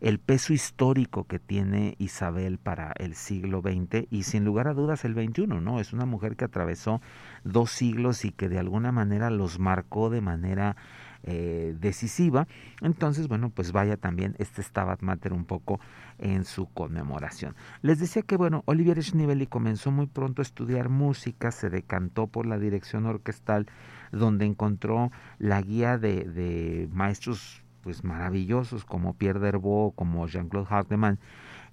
el 0.00 0.18
peso 0.18 0.52
histórico 0.52 1.24
que 1.24 1.38
tiene 1.38 1.94
Isabel 1.98 2.58
para 2.58 2.92
el 2.96 3.14
siglo 3.14 3.60
XX 3.60 4.06
y 4.10 4.22
sin 4.22 4.44
lugar 4.44 4.66
a 4.66 4.74
dudas 4.74 5.04
el 5.04 5.14
XXI, 5.14 5.46
¿no? 5.46 5.78
Es 5.78 5.92
una 5.92 6.06
mujer 6.06 6.36
que 6.36 6.46
atravesó 6.46 7.00
dos 7.44 7.70
siglos 7.70 8.24
y 8.24 8.32
que 8.32 8.48
de 8.48 8.58
alguna 8.58 8.92
manera 8.92 9.30
los 9.30 9.58
marcó 9.58 10.08
de 10.08 10.22
manera 10.22 10.76
eh, 11.22 11.76
decisiva. 11.78 12.48
Entonces, 12.80 13.28
bueno, 13.28 13.50
pues 13.50 13.72
vaya 13.72 13.98
también 13.98 14.36
este 14.38 14.62
Stabat 14.62 15.02
Mater 15.02 15.34
un 15.34 15.44
poco 15.44 15.80
en 16.18 16.46
su 16.46 16.66
conmemoración. 16.66 17.54
Les 17.82 17.98
decía 17.98 18.22
que, 18.22 18.36
bueno, 18.38 18.62
Olivier 18.64 19.02
Schneebeli 19.02 19.46
comenzó 19.46 19.90
muy 19.90 20.06
pronto 20.06 20.40
a 20.40 20.44
estudiar 20.44 20.88
música, 20.88 21.50
se 21.50 21.68
decantó 21.68 22.26
por 22.26 22.46
la 22.46 22.58
dirección 22.58 23.04
orquestal, 23.04 23.66
donde 24.12 24.46
encontró 24.46 25.12
la 25.38 25.60
guía 25.60 25.98
de 25.98 26.88
maestros 26.90 27.62
pues 27.82 28.04
maravillosos 28.04 28.84
como 28.84 29.14
Pierre 29.14 29.40
Derbeau, 29.40 29.92
como 29.92 30.26
Jean-Claude 30.26 30.68
Hardeman, 30.68 31.18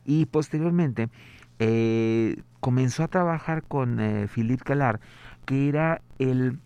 y 0.06 0.26
posteriormente 0.26 1.10
eh, 1.60 2.42
comenzó 2.60 3.04
a 3.04 3.08
trabajar 3.08 3.64
con 3.64 4.00
eh, 4.00 4.28
Philippe 4.28 4.64
Callar, 4.64 5.00
que 5.46 5.70
era 5.70 6.02
el 6.20 6.60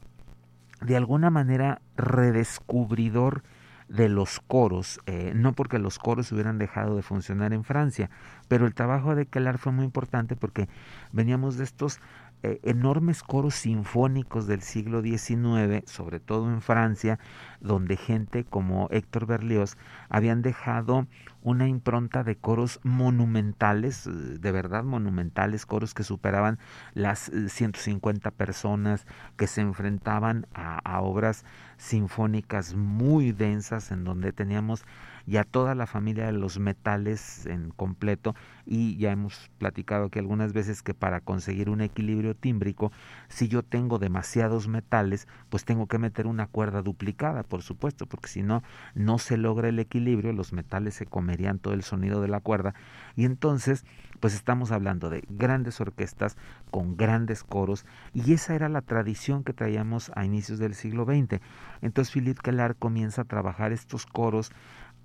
de 0.82 0.98
alguna 0.98 1.30
manera 1.30 1.82
redescubridor 1.96 3.44
de 3.88 4.08
los 4.08 4.40
coros, 4.40 5.02
eh, 5.06 5.34
no 5.36 5.52
porque 5.52 5.78
los 5.78 6.00
coros 6.00 6.32
hubieran 6.32 6.58
dejado 6.58 6.96
de 6.96 7.02
funcionar 7.02 7.52
en 7.52 7.64
Francia, 7.64 8.10
pero 8.48 8.66
el 8.66 8.74
trabajo 8.74 9.16
de 9.16 9.26
Keller 9.26 9.58
fue 9.58 9.74
muy 9.74 9.84
importante 9.84 10.36
porque 10.36 10.70
veníamos 11.12 11.58
de 11.58 11.66
estos 11.66 12.00
eh, 12.44 12.60
enormes 12.64 13.24
coros 13.24 13.56
sinfónicos 13.56 14.48
del 14.48 14.62
siglo 14.62 15.02
XIX, 15.02 15.84
sobre 15.86 16.20
todo 16.20 16.50
en 16.52 16.62
Francia, 16.62 17.20
donde 17.60 17.98
gente 17.98 18.44
como 18.46 18.88
Héctor 18.90 19.28
Berlioz 19.28 19.78
habían 20.10 20.42
dejado 20.42 21.08
una 21.44 21.68
impronta 21.68 22.24
de 22.24 22.36
coros 22.36 22.80
monumentales, 22.84 24.08
eh, 24.08 24.12
de 24.12 24.52
verdad 24.52 24.84
monumentales, 24.84 25.66
coros 25.66 25.94
que 25.94 26.04
superaban 26.04 26.60
las 26.94 27.32
150 27.48 28.30
eh, 28.30 28.32
personas, 28.32 29.06
que 29.38 29.48
se 29.48 29.62
enfrentaban 29.62 30.48
a, 30.54 31.02
obras 31.02 31.46
sinfónicas 31.78 32.76
muy 32.76 33.32
densas 33.32 33.92
en 33.92 34.04
donde 34.04 34.32
teníamos 34.34 34.86
y 35.26 35.38
a 35.38 35.44
toda 35.44 35.76
la 35.76 35.88
familia 35.88 36.26
de 36.26 36.32
los 36.32 36.60
metales 36.60 37.46
en 37.46 37.70
completo. 37.72 38.36
Y 38.66 38.98
ya 38.98 39.12
hemos 39.12 39.50
platicado 39.58 40.06
aquí 40.06 40.20
algunas 40.20 40.54
veces 40.54 40.84
que 40.84 40.94
para 40.94 41.22
conseguir 41.22 41.70
un 41.70 41.82
equilibrio 41.82 42.36
tímbrico, 42.36 42.92
si 43.30 43.48
yo 43.48 43.64
tengo 43.64 43.98
demasiados 43.98 44.68
metales, 44.68 45.28
pues 45.50 45.66
tengo 45.66 45.88
que 45.88 45.98
meter 45.98 46.28
una 46.28 46.48
cuerda 46.48 46.82
duplicada, 46.82 47.44
por 47.44 47.62
supuesto, 47.64 48.06
porque 48.06 48.28
si 48.28 48.44
no, 48.44 48.64
no 48.94 49.18
se 49.18 49.38
logra 49.38 49.70
el 49.70 49.80
equilibrio, 49.80 50.34
los 50.34 50.54
metales 50.54 50.96
se 50.96 51.06
comerían 51.32 51.60
todo 51.60 51.74
el 51.74 51.84
sonido 51.84 52.22
de 52.22 52.28
la 52.28 52.42
cuerda 52.42 52.74
y 53.16 53.24
entonces 53.24 53.86
pues 54.20 54.34
estamos 54.34 54.72
hablando 54.72 55.10
de 55.10 55.24
grandes 55.30 55.80
orquestas 55.80 56.36
con 56.72 56.98
grandes 56.98 57.46
coros 57.46 57.86
y 58.14 58.34
esa 58.34 58.54
era 58.54 58.68
la 58.68 58.82
tradición 58.82 59.46
que 59.46 59.54
traíamos 59.54 60.12
a 60.14 60.26
inicios 60.26 60.60
del 60.60 60.76
siglo 60.76 61.06
XX. 61.06 61.40
Entonces 61.82 62.14
Philippe 62.14 62.42
Kellar 62.44 62.76
comienza 62.76 63.22
a 63.22 63.26
trabajar 63.26 63.72
estos 63.72 64.06
coros 64.06 64.52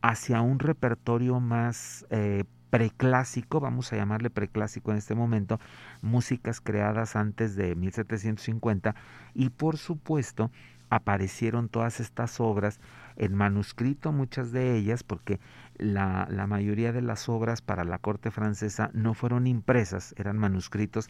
hacia 0.02 0.40
un 0.40 0.58
repertorio 0.58 1.38
más 1.38 2.04
eh, 2.10 2.42
preclásico, 2.70 3.60
vamos 3.60 3.92
a 3.92 3.96
llamarle 3.96 4.28
preclásico 4.28 4.90
en 4.90 4.98
este 4.98 5.14
momento, 5.14 5.60
músicas 6.02 6.60
creadas 6.60 7.14
antes 7.14 7.54
de 7.54 7.76
1750 7.76 8.96
y 9.32 9.50
por 9.50 9.76
supuesto 9.78 10.50
aparecieron 10.90 11.68
todas 11.68 12.00
estas 12.00 12.40
obras 12.40 12.80
en 13.16 13.34
manuscrito, 13.34 14.12
muchas 14.12 14.52
de 14.52 14.76
ellas, 14.76 15.02
porque 15.02 15.40
la, 15.78 16.26
mayoría 16.46 16.92
de 16.92 17.02
las 17.02 17.28
obras 17.28 17.62
para 17.62 17.84
la 17.84 17.98
corte 17.98 18.30
francesa 18.30 18.90
no 18.92 19.14
fueron 19.14 19.46
impresas, 19.46 20.14
eran 20.16 20.38
manuscritos 20.38 21.08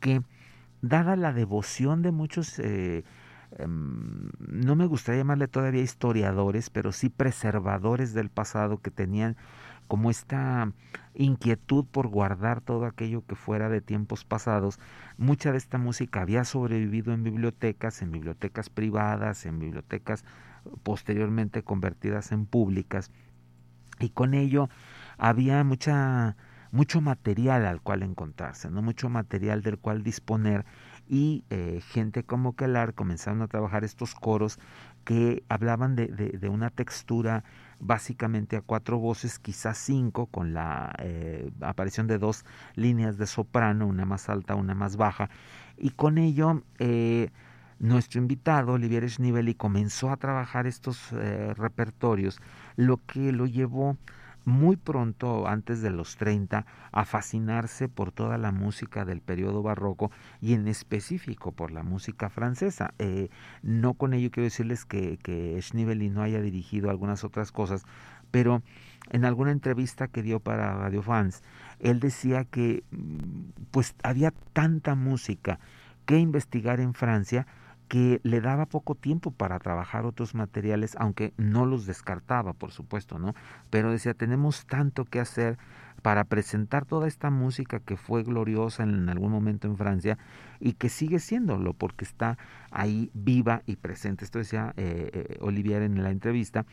que, 0.00 0.22
dada 0.82 1.16
la 1.16 1.32
devoción 1.32 2.02
de 2.02 2.12
muchos 2.12 2.58
eh, 2.58 3.04
Em, 3.58 4.30
no 4.38 4.74
me 4.74 4.86
gustaría 4.86 5.20
llamarle 5.20 5.48
todavía 5.48 5.82
historiadores, 5.82 6.70
pero 6.70 6.92
sí 6.92 7.08
preservadores 7.08 8.12
del 8.14 8.28
pasado 8.30 8.78
que 8.78 8.90
tenían 8.90 9.36
como 9.86 10.10
esta 10.10 10.72
inquietud 11.14 11.84
por 11.84 12.08
guardar 12.08 12.60
todo 12.62 12.86
aquello 12.86 13.24
que 13.26 13.36
fuera 13.36 13.68
de 13.68 13.80
tiempos 13.80 14.24
pasados. 14.24 14.80
Mucha 15.18 15.52
de 15.52 15.58
esta 15.58 15.78
música 15.78 16.22
había 16.22 16.44
sobrevivido 16.44 17.12
en 17.12 17.22
bibliotecas, 17.22 18.02
en 18.02 18.10
bibliotecas 18.10 18.70
privadas, 18.70 19.46
en 19.46 19.58
bibliotecas 19.58 20.24
posteriormente 20.82 21.62
convertidas 21.62 22.32
en 22.32 22.46
públicas, 22.46 23.10
y 24.00 24.10
con 24.10 24.34
ello 24.34 24.68
había 25.18 25.62
mucha 25.64 26.36
mucho 26.74 27.00
material 27.00 27.66
al 27.66 27.80
cual 27.80 28.02
encontrarse, 28.02 28.68
no 28.68 28.82
mucho 28.82 29.08
material 29.08 29.62
del 29.62 29.78
cual 29.78 30.02
disponer 30.02 30.64
y 31.08 31.44
eh, 31.50 31.80
gente 31.92 32.24
como 32.24 32.56
Kelar 32.56 32.94
comenzaron 32.94 33.42
a 33.42 33.46
trabajar 33.46 33.84
estos 33.84 34.14
coros 34.14 34.58
que 35.04 35.44
hablaban 35.48 35.94
de, 35.94 36.08
de, 36.08 36.48
una 36.48 36.70
textura 36.70 37.44
básicamente 37.78 38.56
a 38.56 38.62
cuatro 38.62 38.98
voces, 38.98 39.38
quizás 39.38 39.76
cinco, 39.78 40.26
con 40.26 40.54
la 40.54 40.94
eh, 40.98 41.50
aparición 41.60 42.06
de 42.06 42.18
dos 42.18 42.44
líneas 42.74 43.18
de 43.18 43.26
soprano, 43.26 43.86
una 43.86 44.06
más 44.06 44.28
alta, 44.28 44.54
una 44.54 44.74
más 44.74 44.96
baja, 44.96 45.28
y 45.76 45.90
con 45.90 46.16
ello 46.16 46.62
eh, 46.78 47.28
nuestro 47.78 48.18
invitado, 48.18 48.72
Olivier 48.72 49.08
Schnivelli, 49.08 49.54
comenzó 49.54 50.10
a 50.10 50.16
trabajar 50.16 50.66
estos 50.66 51.10
repertorios, 51.10 52.40
lo 52.76 53.00
que 53.06 53.32
lo 53.32 53.46
llevó 53.46 53.96
muy 54.44 54.76
pronto, 54.76 55.48
antes 55.48 55.80
de 55.80 55.90
los 55.90 56.16
30, 56.16 56.66
a 56.92 57.04
fascinarse 57.04 57.88
por 57.88 58.12
toda 58.12 58.36
la 58.38 58.52
música 58.52 59.04
del 59.04 59.20
periodo 59.20 59.62
barroco 59.62 60.10
y 60.40 60.52
en 60.52 60.68
específico 60.68 61.52
por 61.52 61.70
la 61.70 61.82
música 61.82 62.28
francesa. 62.28 62.92
Eh, 62.98 63.30
no 63.62 63.94
con 63.94 64.12
ello 64.12 64.30
quiero 64.30 64.44
decirles 64.44 64.84
que, 64.84 65.18
que 65.18 65.60
no 66.10 66.22
haya 66.22 66.40
dirigido 66.40 66.90
algunas 66.90 67.24
otras 67.24 67.52
cosas, 67.52 67.84
pero 68.30 68.62
en 69.10 69.24
alguna 69.24 69.52
entrevista 69.52 70.08
que 70.08 70.22
dio 70.22 70.40
para 70.40 70.74
Radio 70.74 71.02
Fans, 71.02 71.42
él 71.78 72.00
decía 72.00 72.44
que 72.44 72.84
mm, 72.90 73.68
pues 73.70 73.94
había 74.02 74.32
tanta 74.52 74.94
música 74.94 75.58
que 76.04 76.18
investigar 76.18 76.80
en 76.80 76.92
Francia 76.94 77.46
que 77.88 78.20
le 78.22 78.40
daba 78.40 78.66
poco 78.66 78.94
tiempo 78.94 79.30
para 79.30 79.58
trabajar 79.58 80.06
otros 80.06 80.34
materiales, 80.34 80.96
aunque 80.98 81.32
no 81.36 81.66
los 81.66 81.86
descartaba, 81.86 82.52
por 82.52 82.70
supuesto, 82.70 83.18
¿no? 83.18 83.34
Pero 83.70 83.90
decía, 83.90 84.14
tenemos 84.14 84.66
tanto 84.66 85.04
que 85.04 85.20
hacer 85.20 85.58
para 86.04 86.24
presentar 86.24 86.84
toda 86.84 87.08
esta 87.08 87.30
música 87.30 87.80
que 87.80 87.96
fue 87.96 88.24
gloriosa 88.24 88.82
en 88.82 89.08
algún 89.08 89.32
momento 89.32 89.68
en 89.68 89.78
Francia 89.78 90.18
y 90.60 90.74
que 90.74 90.90
sigue 90.90 91.18
siéndolo 91.18 91.72
porque 91.72 92.04
está 92.04 92.36
ahí 92.70 93.10
viva 93.14 93.62
y 93.64 93.76
presente. 93.76 94.26
Esto 94.26 94.38
decía 94.38 94.74
eh, 94.76 95.10
eh, 95.14 95.38
Olivier 95.40 95.80
en 95.80 96.02
la 96.02 96.10
entrevista. 96.10 96.66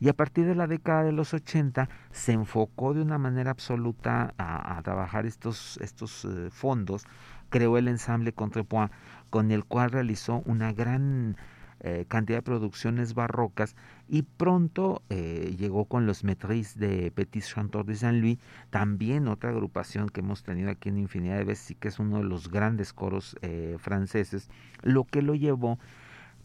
Y 0.00 0.08
a 0.08 0.14
partir 0.14 0.46
de 0.46 0.54
la 0.54 0.66
década 0.66 1.02
de 1.02 1.12
los 1.12 1.34
80 1.34 1.90
se 2.10 2.32
enfocó 2.32 2.94
de 2.94 3.02
una 3.02 3.18
manera 3.18 3.50
absoluta 3.50 4.32
a, 4.38 4.80
trabajar 4.82 5.26
estos, 5.26 5.78
estos 5.82 6.24
eh, 6.24 6.48
fondos. 6.50 7.04
Creó 7.50 7.76
el 7.76 7.86
ensamble 7.86 8.32
Contrepoint 8.32 8.92
con 9.30 9.50
el 9.50 9.64
cual 9.64 9.90
realizó 9.90 10.42
una 10.44 10.72
gran 10.72 11.36
eh, 11.82 12.04
cantidad 12.08 12.38
de 12.38 12.42
producciones 12.42 13.14
barrocas 13.14 13.74
y 14.06 14.20
pronto 14.20 15.02
eh, 15.08 15.56
llegó 15.58 15.86
con 15.86 16.04
los 16.04 16.24
Metris 16.24 16.78
de 16.78 17.10
Petit 17.10 17.42
Chanteur 17.42 17.86
de 17.86 17.94
Saint-Louis, 17.94 18.38
también 18.68 19.28
otra 19.28 19.48
agrupación 19.48 20.10
que 20.10 20.20
hemos 20.20 20.42
tenido 20.42 20.70
aquí 20.70 20.90
en 20.90 20.98
infinidad 20.98 21.38
de 21.38 21.44
veces 21.44 21.70
y 21.70 21.74
que 21.76 21.88
es 21.88 21.98
uno 21.98 22.18
de 22.18 22.24
los 22.24 22.50
grandes 22.50 22.92
coros 22.92 23.34
eh, 23.40 23.76
franceses, 23.78 24.50
lo 24.82 25.04
que 25.04 25.22
lo 25.22 25.34
llevó 25.34 25.78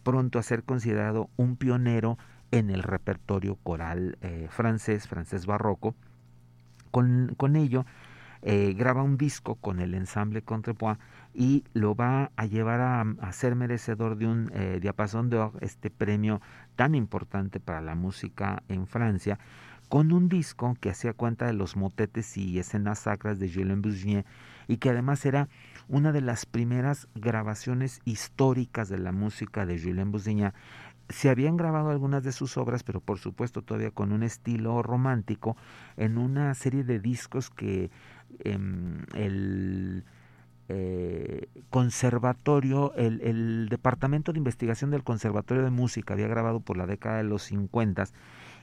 pronto 0.04 0.40
a 0.40 0.44
ser 0.44 0.64
considerado 0.64 1.30
un 1.36 1.58
pionero 1.58 2.18
en 2.52 2.70
el 2.70 2.82
repertorio 2.82 3.56
coral 3.56 4.18
francés, 4.50 5.08
francés 5.08 5.48
barroco. 5.48 5.96
Con, 6.92 7.34
con 7.36 7.58
ello, 7.58 7.86
graba 8.44 9.02
un 9.02 9.18
disco 9.18 9.56
con 9.56 9.80
el 9.80 9.96
ensamble 9.96 10.44
Contrepoint 10.44 11.00
y 11.36 11.66
lo 11.74 11.96
va 11.96 12.32
a 12.38 12.46
llevar 12.46 12.80
a, 12.80 13.32
ser 13.34 13.56
merecedor 13.56 14.18
de 14.18 14.26
un 14.26 14.50
eh, 14.54 14.80
diapasón 14.82 15.30
de 15.30 15.50
este 15.60 15.90
premio 15.90 16.42
tan 16.78 16.96
importante 16.96 17.60
para 17.60 17.82
la 17.82 17.94
música 17.94 18.64
en 18.70 18.88
Francia, 18.88 19.38
con 19.90 20.14
un 20.14 20.30
disco 20.30 20.78
que 20.80 20.90
hacía 20.90 21.14
cuenta 21.14 21.46
de 21.46 21.54
los 21.54 21.76
motetes 21.76 22.38
y 22.38 22.58
escenas 22.58 23.00
sacras 23.00 23.38
de 23.38 23.52
Julien 23.52 23.82
Bourgier 23.82 24.26
y 24.68 24.78
que 24.78 24.90
además 24.90 25.26
era 25.26 25.50
una 25.90 26.14
de 26.14 26.22
las 26.22 26.46
primeras 26.46 27.10
grabaciones 27.16 28.00
históricas 28.06 28.88
de 28.88 28.98
la 28.98 29.12
música 29.12 29.66
de 29.66 29.78
Julien 29.78 30.12
Bourgier. 30.12 30.54
Se 31.10 31.30
habían 31.30 31.58
grabado 31.58 31.90
algunas 31.92 32.24
de 32.24 32.32
sus 32.32 32.58
obras, 32.58 32.82
pero 32.84 33.02
por 33.02 33.20
supuesto 33.20 33.62
todavía 33.62 33.92
con 33.92 34.14
un 34.14 34.24
estilo 34.24 34.82
romántico, 34.82 35.58
en 35.98 36.18
una 36.18 36.54
serie 36.56 36.84
de 36.84 37.00
discos 37.00 37.50
que 37.52 37.92
em, 38.40 39.04
el 39.14 40.04
eh, 40.68 41.48
conservatorio, 41.70 42.94
el, 42.96 43.68
Departamento 43.70 44.32
de 44.32 44.40
Investigación 44.40 44.90
del 44.90 45.04
Conservatorio 45.04 45.64
de 45.64 45.70
Música 45.70 46.14
había 46.14 46.28
grabado 46.28 46.60
por 46.60 46.78
la 46.78 46.88
década 46.88 47.18
de 47.18 47.24
los 47.24 47.44
50 47.44 48.06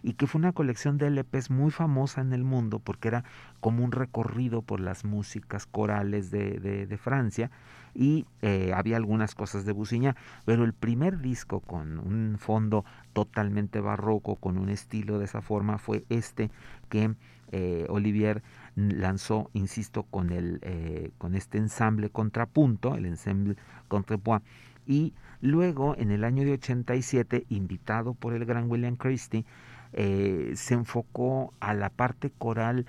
y 0.02 0.14
que 0.14 0.26
fue 0.26 0.40
una 0.40 0.52
colección 0.52 0.98
de 0.98 1.10
LPs 1.10 1.50
muy 1.50 1.70
famosa 1.70 2.20
en 2.20 2.32
el 2.32 2.42
mundo 2.42 2.80
porque 2.80 3.08
era 3.08 3.24
como 3.60 3.84
un 3.84 3.92
recorrido 3.92 4.62
por 4.62 4.80
las 4.80 5.04
músicas 5.04 5.66
corales 5.66 6.32
de, 6.32 6.58
de, 6.58 6.98
Francia 6.98 7.52
y 7.94 8.26
eh, 8.40 8.72
había 8.74 8.96
algunas 8.96 9.36
cosas 9.36 9.64
de 9.64 9.72
Busiñá, 9.72 10.16
pero 10.44 10.64
el 10.64 10.72
primer 10.72 11.20
disco 11.20 11.60
con 11.60 11.98
un 11.98 12.36
fondo 12.38 12.84
totalmente 13.12 13.80
barroco, 13.80 14.36
con 14.36 14.58
un 14.58 14.70
estilo 14.70 15.20
de 15.20 15.26
esa 15.26 15.40
forma, 15.40 15.78
fue 15.78 16.04
este 16.08 16.50
que 16.88 17.14
eh, 17.52 17.86
Olivier 17.90 18.42
lanzó, 18.76 19.50
insisto, 19.52 20.04
con, 20.04 20.30
el, 20.30 20.58
eh, 20.62 21.10
con 21.18 21.34
este 21.34 21.58
ensamble 21.58 22.10
contrapunto, 22.10 22.94
el 22.94 23.06
ensemble 23.06 23.56
contrepoint, 23.88 24.44
y 24.86 25.12
luego 25.40 25.94
en 25.96 26.10
el 26.10 26.24
año 26.24 26.44
de 26.44 26.52
87, 26.52 27.46
invitado 27.50 28.14
por 28.14 28.34
el 28.34 28.44
gran 28.44 28.70
William 28.70 28.96
Christie, 28.96 29.44
eh, 29.92 30.52
se 30.54 30.74
enfocó 30.74 31.52
a 31.60 31.74
la 31.74 31.90
parte 31.90 32.30
coral 32.30 32.86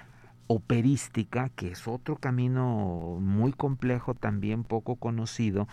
operística, 0.47 1.49
que 1.49 1.71
es 1.71 1.87
otro 1.87 2.15
camino 2.15 3.17
muy 3.19 3.53
complejo, 3.53 4.13
también 4.13 4.63
poco 4.63 4.95
conocido, 4.95 5.67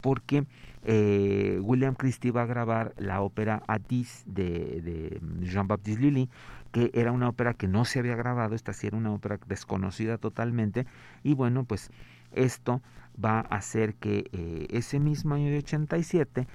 porque 0.00 0.44
eh, 0.84 1.58
William 1.62 1.94
Christie 1.94 2.30
va 2.30 2.42
a 2.42 2.46
grabar 2.46 2.92
la 2.98 3.22
ópera 3.22 3.62
Atis 3.66 4.22
de, 4.26 4.82
de 4.82 5.20
Jean-Baptiste 5.40 6.02
Lully, 6.02 6.28
que 6.74 6.90
era 6.92 7.12
una 7.12 7.28
ópera 7.28 7.54
que 7.54 7.68
no 7.68 7.84
se 7.84 8.00
había 8.00 8.16
grabado, 8.16 8.56
esta 8.56 8.72
sí 8.72 8.88
era 8.88 8.96
una 8.96 9.12
ópera 9.12 9.38
desconocida 9.46 10.18
totalmente, 10.18 10.86
y 11.22 11.34
bueno, 11.34 11.62
pues 11.62 11.92
esto 12.32 12.82
va 13.24 13.38
a 13.38 13.58
hacer 13.58 13.94
que 13.94 14.28
eh, 14.32 14.66
ese 14.70 14.98
mismo 14.98 15.36
año 15.36 15.50
de 15.50 15.58
87 15.58 16.48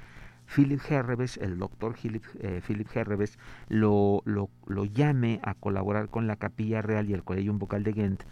Philip 0.53 0.82
Herrebesch, 0.89 1.38
el 1.38 1.57
doctor 1.57 1.95
Philip, 1.95 2.26
eh, 2.41 2.61
Philip 2.67 2.89
Herrebesch, 2.93 3.38
lo, 3.70 4.22
lo, 4.26 4.49
llame 4.84 5.39
a 5.41 5.53
colaborar 5.53 6.09
con 6.09 6.28
la 6.28 6.36
Capilla 6.36 6.82
Real 6.82 7.09
y 7.09 7.13
el 7.13 7.24
Colegio 7.24 7.53
Vocal 7.53 7.86
de 7.86 7.93
Ghent 7.93 8.24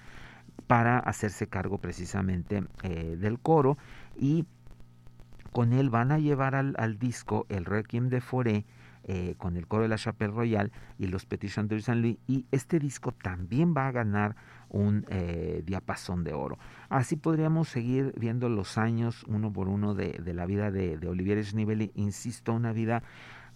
para 0.68 1.00
hacerse 1.00 1.48
cargo 1.48 1.78
precisamente 1.78 2.66
eh, 2.84 3.16
del 3.18 3.40
coro 3.40 3.78
y 4.18 4.46
con 5.54 5.72
él 5.72 5.90
van 5.90 6.12
a 6.12 6.20
llevar 6.20 6.54
al, 6.54 6.76
al 6.80 7.00
disco 7.00 7.46
el 7.48 7.64
Requiem 7.64 8.10
de 8.10 8.20
Foré 8.20 8.66
eh, 9.08 9.36
con 9.38 9.58
el 9.58 9.68
coro 9.68 9.84
de 9.84 9.90
la 9.90 9.98
Chapelle 9.98 10.34
Royale 10.34 10.72
y 11.00 11.08
los 11.08 11.26
Petit 11.26 11.50
Chanteurs 11.50 11.86
Saint 11.86 12.02
Louis 12.02 12.18
y 12.28 12.46
este 12.52 12.78
disco 12.78 13.12
también 13.12 13.74
va 13.76 13.88
a 13.88 13.92
ganar 13.92 14.36
un 14.70 15.06
eh, 15.10 15.64
diapasón 15.66 16.24
de 16.24 16.34
oro. 16.34 16.58
Así 16.90 17.16
podríamos 17.16 17.70
seguir 17.70 18.14
viendo 18.18 18.50
los 18.50 18.78
años 18.78 19.24
uno 19.28 19.52
por 19.52 19.70
uno 19.70 19.96
de, 19.96 20.12
de 20.12 20.34
la 20.34 20.46
vida 20.46 20.72
de, 20.72 20.98
de 20.98 21.08
Olivier 21.08 21.44
Schneebeli, 21.44 21.92
insisto, 21.96 22.54
una 22.54 22.74
vida 22.74 23.02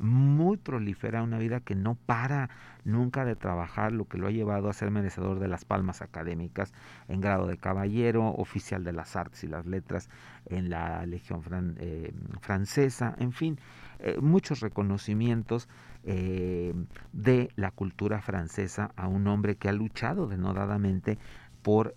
muy 0.01 0.57
prolífera, 0.57 1.21
una 1.21 1.37
vida 1.37 1.59
que 1.59 1.75
no 1.75 1.95
para 1.95 2.49
nunca 2.83 3.23
de 3.23 3.35
trabajar, 3.35 3.91
lo 3.91 4.05
que 4.05 4.17
lo 4.17 4.27
ha 4.27 4.31
llevado 4.31 4.67
a 4.67 4.73
ser 4.73 4.89
merecedor 4.89 5.39
de 5.39 5.47
las 5.47 5.63
palmas 5.63 6.01
académicas 6.01 6.73
en 7.07 7.21
grado 7.21 7.45
de 7.45 7.57
caballero, 7.57 8.27
oficial 8.29 8.83
de 8.83 8.93
las 8.93 9.15
artes 9.15 9.43
y 9.43 9.47
las 9.47 9.65
letras 9.65 10.09
en 10.47 10.69
la 10.69 11.05
Legión 11.05 11.43
eh, 11.77 12.13
Francesa, 12.41 13.15
en 13.19 13.31
fin, 13.31 13.59
eh, 14.01 14.17
muchos 14.21 14.59
reconocimientos 14.59 15.69
eh, 16.03 16.73
de 17.13 17.49
la 17.55 17.71
cultura 17.71 18.21
francesa 18.21 18.91
a 18.95 19.07
un 19.07 19.27
hombre 19.27 19.55
que 19.55 19.69
ha 19.69 19.73
luchado 19.73 20.27
denodadamente 20.27 21.17
por 21.61 21.93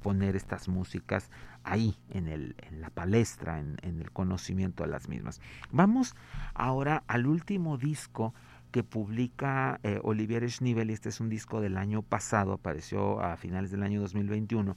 poner 0.00 0.36
estas 0.36 0.68
músicas 0.68 1.28
ahí 1.64 1.96
en, 2.10 2.28
el, 2.28 2.56
en 2.70 2.80
la 2.80 2.90
palestra, 2.90 3.58
en, 3.60 3.78
el 3.82 4.10
conocimiento 4.10 4.84
de 4.84 4.90
las 4.90 5.08
mismas. 5.08 5.40
Vamos 5.70 6.14
ahora 6.54 7.04
al 7.06 7.26
último 7.26 7.78
disco 7.78 8.34
que 8.70 8.82
publica 8.82 9.80
eh, 9.82 10.00
Olivier 10.02 10.48
Schniebel, 10.50 10.90
este 10.90 11.10
es 11.10 11.20
un 11.20 11.28
disco 11.28 11.60
del 11.60 11.76
año 11.76 12.02
pasado, 12.02 12.52
apareció 12.52 13.20
a 13.20 13.36
finales 13.36 13.70
del 13.70 13.82
año 13.82 14.00
2021, 14.00 14.76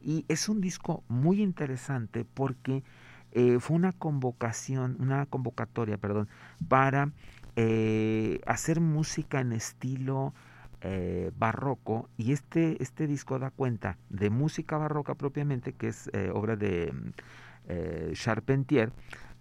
y 0.00 0.24
es 0.28 0.48
un 0.48 0.60
disco 0.60 1.02
muy 1.08 1.42
interesante 1.42 2.24
porque 2.24 2.82
eh, 3.32 3.58
fue 3.60 3.76
una 3.76 3.92
convocación, 3.92 4.96
una 5.00 5.24
convocatoria, 5.26 5.96
perdón, 5.96 6.28
para 6.68 7.12
eh, 7.56 8.40
hacer 8.46 8.80
música 8.80 9.40
en 9.40 9.52
estilo 9.52 10.34
eh, 10.82 11.30
barroco 11.38 12.10
y 12.18 12.32
este, 12.32 12.82
este 12.82 13.06
disco 13.06 13.38
da 13.38 13.50
cuenta 13.50 13.96
de 14.10 14.28
música 14.28 14.76
barroca 14.76 15.14
propiamente, 15.14 15.72
que 15.72 15.88
es 15.88 16.10
obra 16.34 16.56
de 16.56 16.92
Charpentier, 18.12 18.92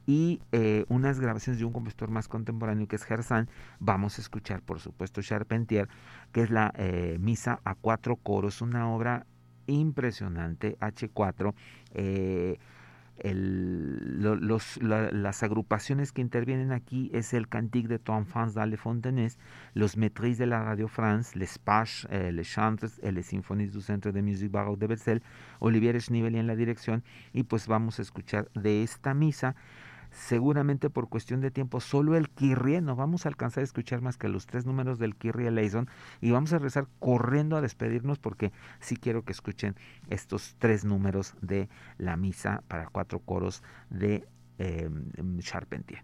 y 0.07 0.39
unas 0.87 1.19
grabaciones 1.19 1.59
de 1.59 1.65
un 1.65 1.73
compositor 1.73 2.09
más 2.09 2.27
contemporáneo 2.27 2.87
que 2.87 2.95
es 2.95 3.03
Gersan. 3.03 3.49
Vamos 3.79 4.17
a 4.17 4.21
escuchar, 4.21 4.61
por 4.61 4.79
supuesto, 4.79 5.21
Charpentier, 5.21 5.89
que 6.31 6.43
es 6.43 6.49
la 6.49 6.73
Misa 7.19 7.59
a 7.65 7.75
cuatro 7.75 8.15
coros, 8.15 8.61
una 8.61 8.89
obra 8.89 9.25
impresionante, 9.67 10.77
H4 10.79 11.53
los, 13.23 14.79
las 14.81 15.43
agrupaciones 15.43 16.11
que 16.11 16.21
intervienen 16.21 16.71
aquí 16.71 17.09
es 17.13 17.33
el 17.33 17.47
Cantique 17.47 17.87
de 17.87 17.99
ton 17.99 18.25
France 18.25 18.55
dans 18.55 18.75
Fontenay, 18.77 19.29
los 19.73 19.95
Maîtrises 19.97 20.37
de 20.37 20.45
la 20.45 20.63
Radio 20.63 20.87
France, 20.87 21.35
les 21.35 21.57
Pages, 21.57 22.07
eh, 22.09 22.31
les 22.31 22.43
Chantres, 22.43 22.99
et 23.03 23.11
les 23.11 23.23
Symphonies 23.23 23.69
du 23.69 23.81
Centre 23.81 24.11
de 24.11 24.21
Musique 24.21 24.51
Baroque 24.51 24.79
de 24.79 24.87
Bercel, 24.87 25.21
Olivier 25.59 25.99
Schneebeli 25.99 26.39
en 26.39 26.47
la 26.47 26.55
dirección 26.55 27.03
y 27.33 27.43
pues 27.43 27.67
vamos 27.67 27.99
a 27.99 28.01
escuchar 28.01 28.49
de 28.55 28.83
esta 28.83 29.13
misa 29.13 29.55
seguramente 30.11 30.89
por 30.89 31.09
cuestión 31.09 31.41
de 31.41 31.51
tiempo 31.51 31.79
solo 31.79 32.15
el 32.15 32.29
Kyrie, 32.29 32.81
no 32.81 32.95
vamos 32.95 33.25
a 33.25 33.29
alcanzar 33.29 33.61
a 33.61 33.65
escuchar 33.65 34.01
más 34.01 34.17
que 34.17 34.29
los 34.29 34.45
tres 34.45 34.65
números 34.65 34.99
del 34.99 35.15
Kyrie 35.15 35.47
Eleison 35.47 35.89
y 36.19 36.31
vamos 36.31 36.53
a 36.53 36.59
rezar 36.59 36.87
corriendo 36.99 37.55
a 37.55 37.61
despedirnos 37.61 38.19
porque 38.19 38.51
sí 38.79 38.97
quiero 38.97 39.23
que 39.23 39.31
escuchen 39.31 39.75
estos 40.09 40.55
tres 40.59 40.85
números 40.85 41.35
de 41.41 41.69
la 41.97 42.17
misa 42.17 42.63
para 42.67 42.87
cuatro 42.87 43.19
coros 43.19 43.63
de 43.89 44.27
eh, 44.59 44.89
Charpentier. 45.39 46.03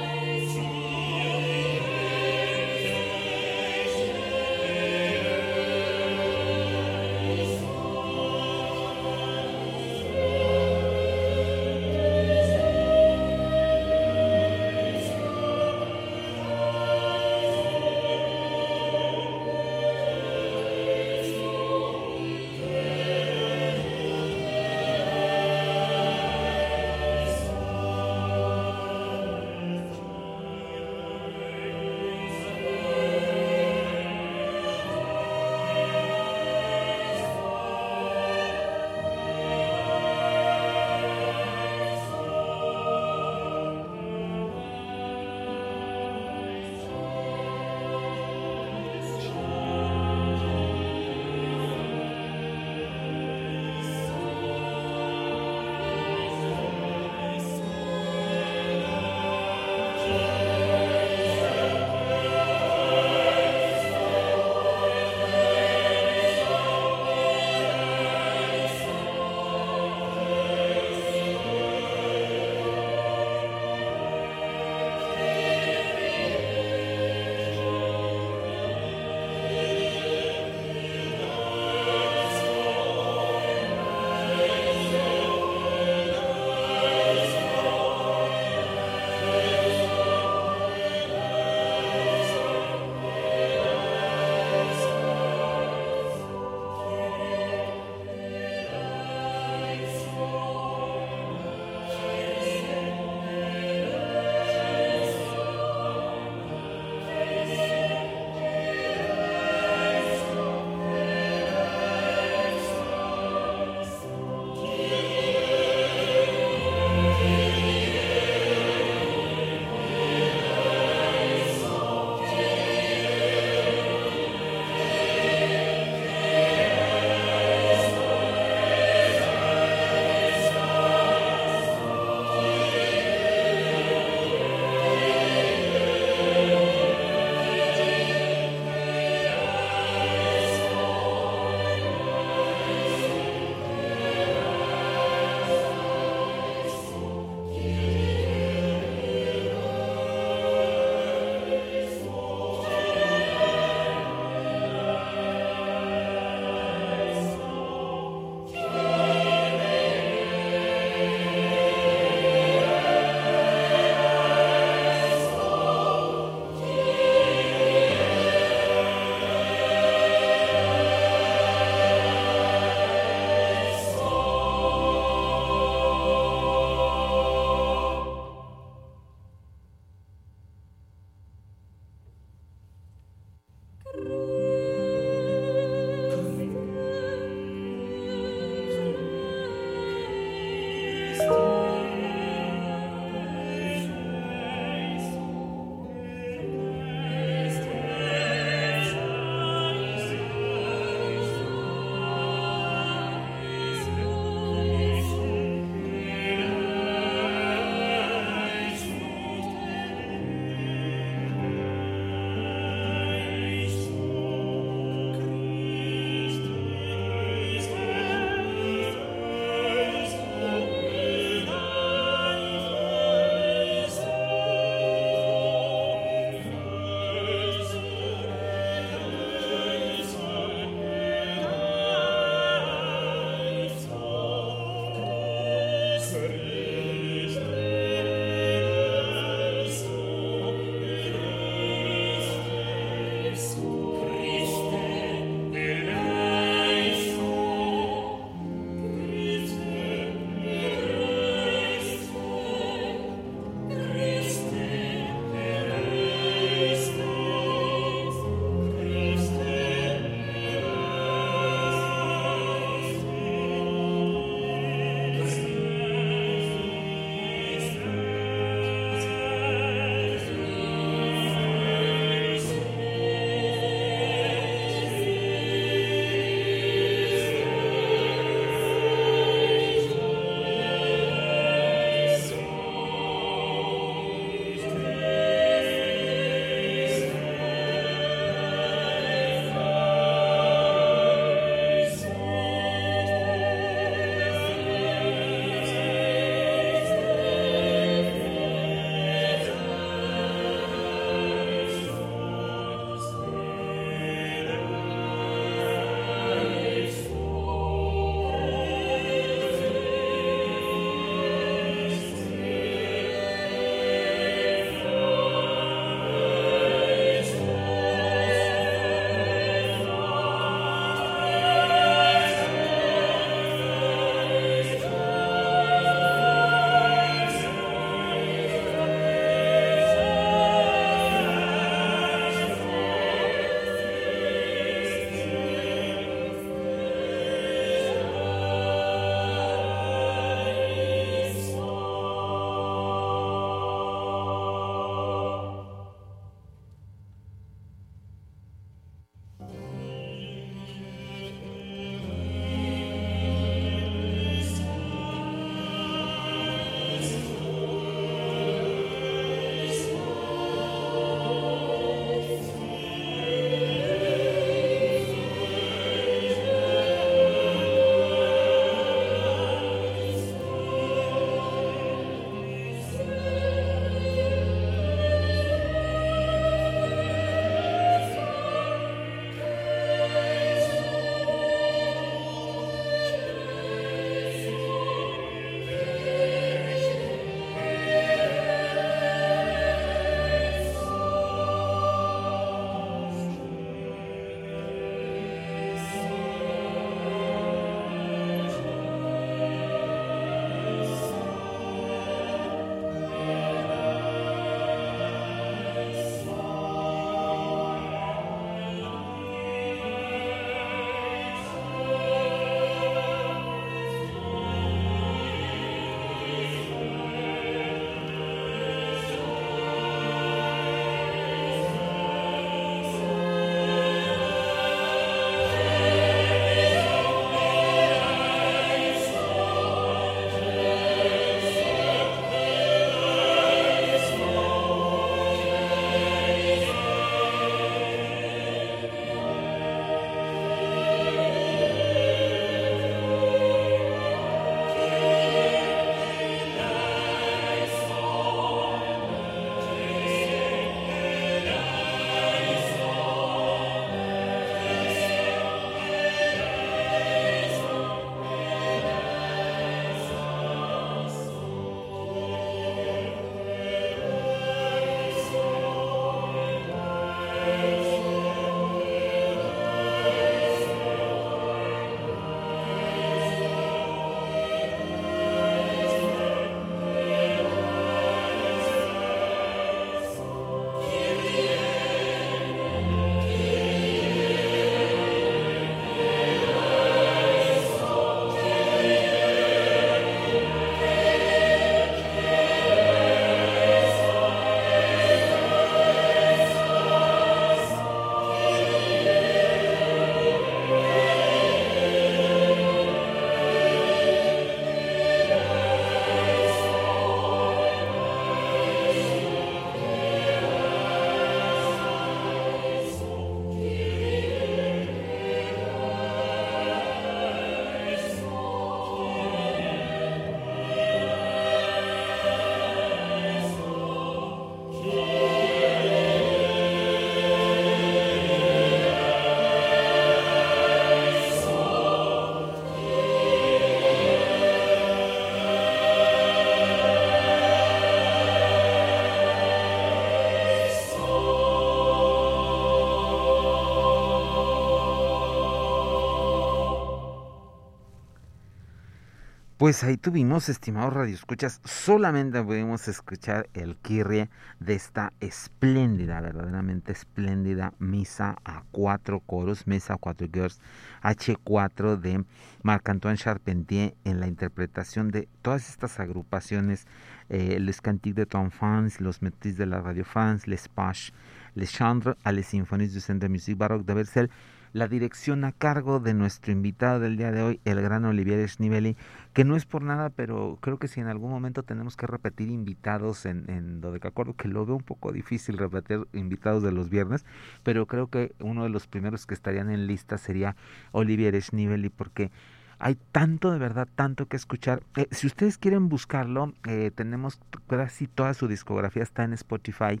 Pues 549.58 549.82
ahí 549.82 549.96
tuvimos, 549.96 550.48
estimados 550.48 550.92
radioescuchas, 550.92 551.60
solamente 551.64 552.40
pudimos 552.44 552.86
escuchar 552.86 553.48
el 553.54 553.74
kirrie 553.74 554.30
de 554.60 554.74
esta 554.74 555.12
espléndida, 555.18 556.20
verdaderamente 556.20 556.92
espléndida 556.92 557.74
misa 557.80 558.36
a 558.44 558.62
cuatro 558.70 559.18
coros, 559.18 559.66
misa 559.66 559.94
a 559.94 559.96
cuatro 559.96 560.28
girls, 560.32 560.60
H4 561.02 561.96
de 561.96 562.24
Marc-Antoine 562.62 563.16
Charpentier 563.16 563.96
en 564.04 564.20
la 564.20 564.28
interpretación 564.28 565.10
de 565.10 565.26
todas 565.42 565.68
estas 565.68 565.98
agrupaciones, 565.98 566.86
eh, 567.28 567.58
Les 567.58 567.80
Cantiques 567.80 568.14
de 568.14 568.26
Tom 568.26 568.50
Fans, 568.50 569.00
los 569.00 569.22
Métis 569.22 569.56
de 569.56 569.66
la 569.66 569.80
Radio 569.80 570.04
Fans, 570.04 570.46
Les 570.46 570.68
Paches, 570.68 571.12
Les 571.56 571.68
Chandres, 571.68 572.14
a 572.22 572.30
Les 572.30 572.46
Symphonies 572.46 572.94
du 572.94 573.00
Centre 573.00 573.26
de 573.26 573.32
Musique 573.32 573.58
Baroque 573.58 573.84
de 573.84 573.94
Versailles, 573.94 574.30
la 574.72 574.88
dirección 574.88 575.44
a 575.44 575.52
cargo 575.52 576.00
de 576.00 576.14
nuestro 576.14 576.52
invitado 576.52 577.00
del 577.00 577.16
día 577.16 577.32
de 577.32 577.42
hoy, 577.42 577.60
el 577.64 577.80
gran 577.80 578.04
Olivier 578.04 578.48
Schnivelli, 578.48 578.96
que 579.32 579.44
no 579.44 579.56
es 579.56 579.66
por 579.66 579.82
nada, 579.82 580.10
pero 580.10 580.58
creo 580.60 580.78
que 580.78 580.88
si 580.88 581.00
en 581.00 581.08
algún 581.08 581.30
momento 581.30 581.62
tenemos 581.62 581.96
que 581.96 582.06
repetir 582.06 582.48
invitados 582.48 583.26
en, 583.26 583.48
en 583.50 583.80
Dodecacordo, 583.80 584.34
que 584.34 584.48
lo 584.48 584.66
veo 584.66 584.76
un 584.76 584.82
poco 584.82 585.12
difícil 585.12 585.58
repetir 585.58 586.06
invitados 586.12 586.62
de 586.62 586.72
los 586.72 586.90
viernes, 586.90 587.24
pero 587.62 587.86
creo 587.86 588.08
que 588.08 588.32
uno 588.40 588.64
de 588.64 588.70
los 588.70 588.86
primeros 588.86 589.26
que 589.26 589.34
estarían 589.34 589.70
en 589.70 589.86
lista 589.86 590.18
sería 590.18 590.56
Olivier 590.92 591.40
Schnivelli, 591.40 591.88
porque 591.88 592.30
hay 592.78 592.96
tanto 593.12 593.50
de 593.50 593.58
verdad, 593.58 593.88
tanto 593.94 594.26
que 594.26 594.36
escuchar. 594.36 594.82
Eh, 594.96 595.08
si 595.10 595.26
ustedes 595.26 595.58
quieren 595.58 595.88
buscarlo, 595.88 596.54
eh, 596.64 596.92
tenemos 596.94 597.40
casi 597.66 598.06
toda 598.06 598.34
su 598.34 598.46
discografía 598.46 599.02
está 599.02 599.24
en 599.24 599.32
Spotify 599.32 600.00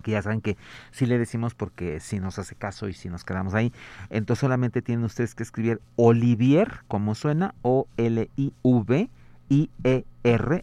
que 0.00 0.12
ya 0.12 0.22
saben 0.22 0.40
que 0.40 0.56
si 0.90 1.04
le 1.06 1.18
decimos 1.18 1.54
porque 1.54 2.00
si 2.00 2.20
nos 2.20 2.38
hace 2.38 2.54
caso 2.54 2.88
y 2.88 2.94
si 2.94 3.08
nos 3.08 3.24
quedamos 3.24 3.54
ahí, 3.54 3.72
entonces 4.10 4.40
solamente 4.40 4.82
tienen 4.82 5.04
ustedes 5.04 5.34
que 5.34 5.42
escribir 5.42 5.80
Olivier, 5.96 6.80
como 6.88 7.14
suena, 7.14 7.54
O-L-I-V-I-E-R, 7.62 8.34